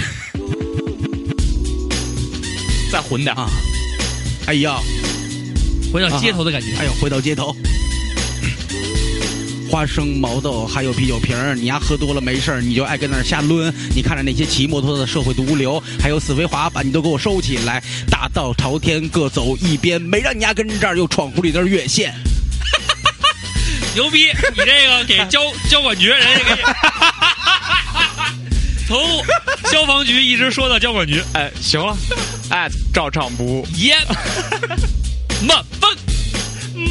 [2.94, 3.50] 再混点啊！
[4.46, 4.80] 哎呀，
[5.92, 6.68] 回到街头的感觉。
[6.80, 7.54] 哎呦，回到街头。
[9.72, 13.74] 花生、毛豆还有啤酒瓶儿，你丫喝多了没事儿，你就爱跟那儿瞎抡。
[13.96, 17.82] 你看着那些骑摩托的社会毒瘤，还有死飞滑板，你都给我收起来！
[18.10, 22.14] 大道朝天，各走一边，没让你丫跟这儿又闯红绿灯越线。
[23.96, 24.26] 牛逼！
[24.26, 26.62] 你这个给交交管局人家给，
[28.90, 29.00] 从
[29.72, 31.96] 消防局一直说到交管局，哎，行了，
[32.50, 33.66] 哎，照常不误。
[33.78, 33.96] 耶，
[35.48, 35.90] 慢分，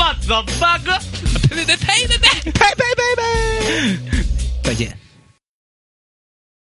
[0.00, 0.98] 么子八哥，
[1.50, 3.98] 呸呸呸呸呸呸呸呸呸，
[4.64, 4.99] 再见。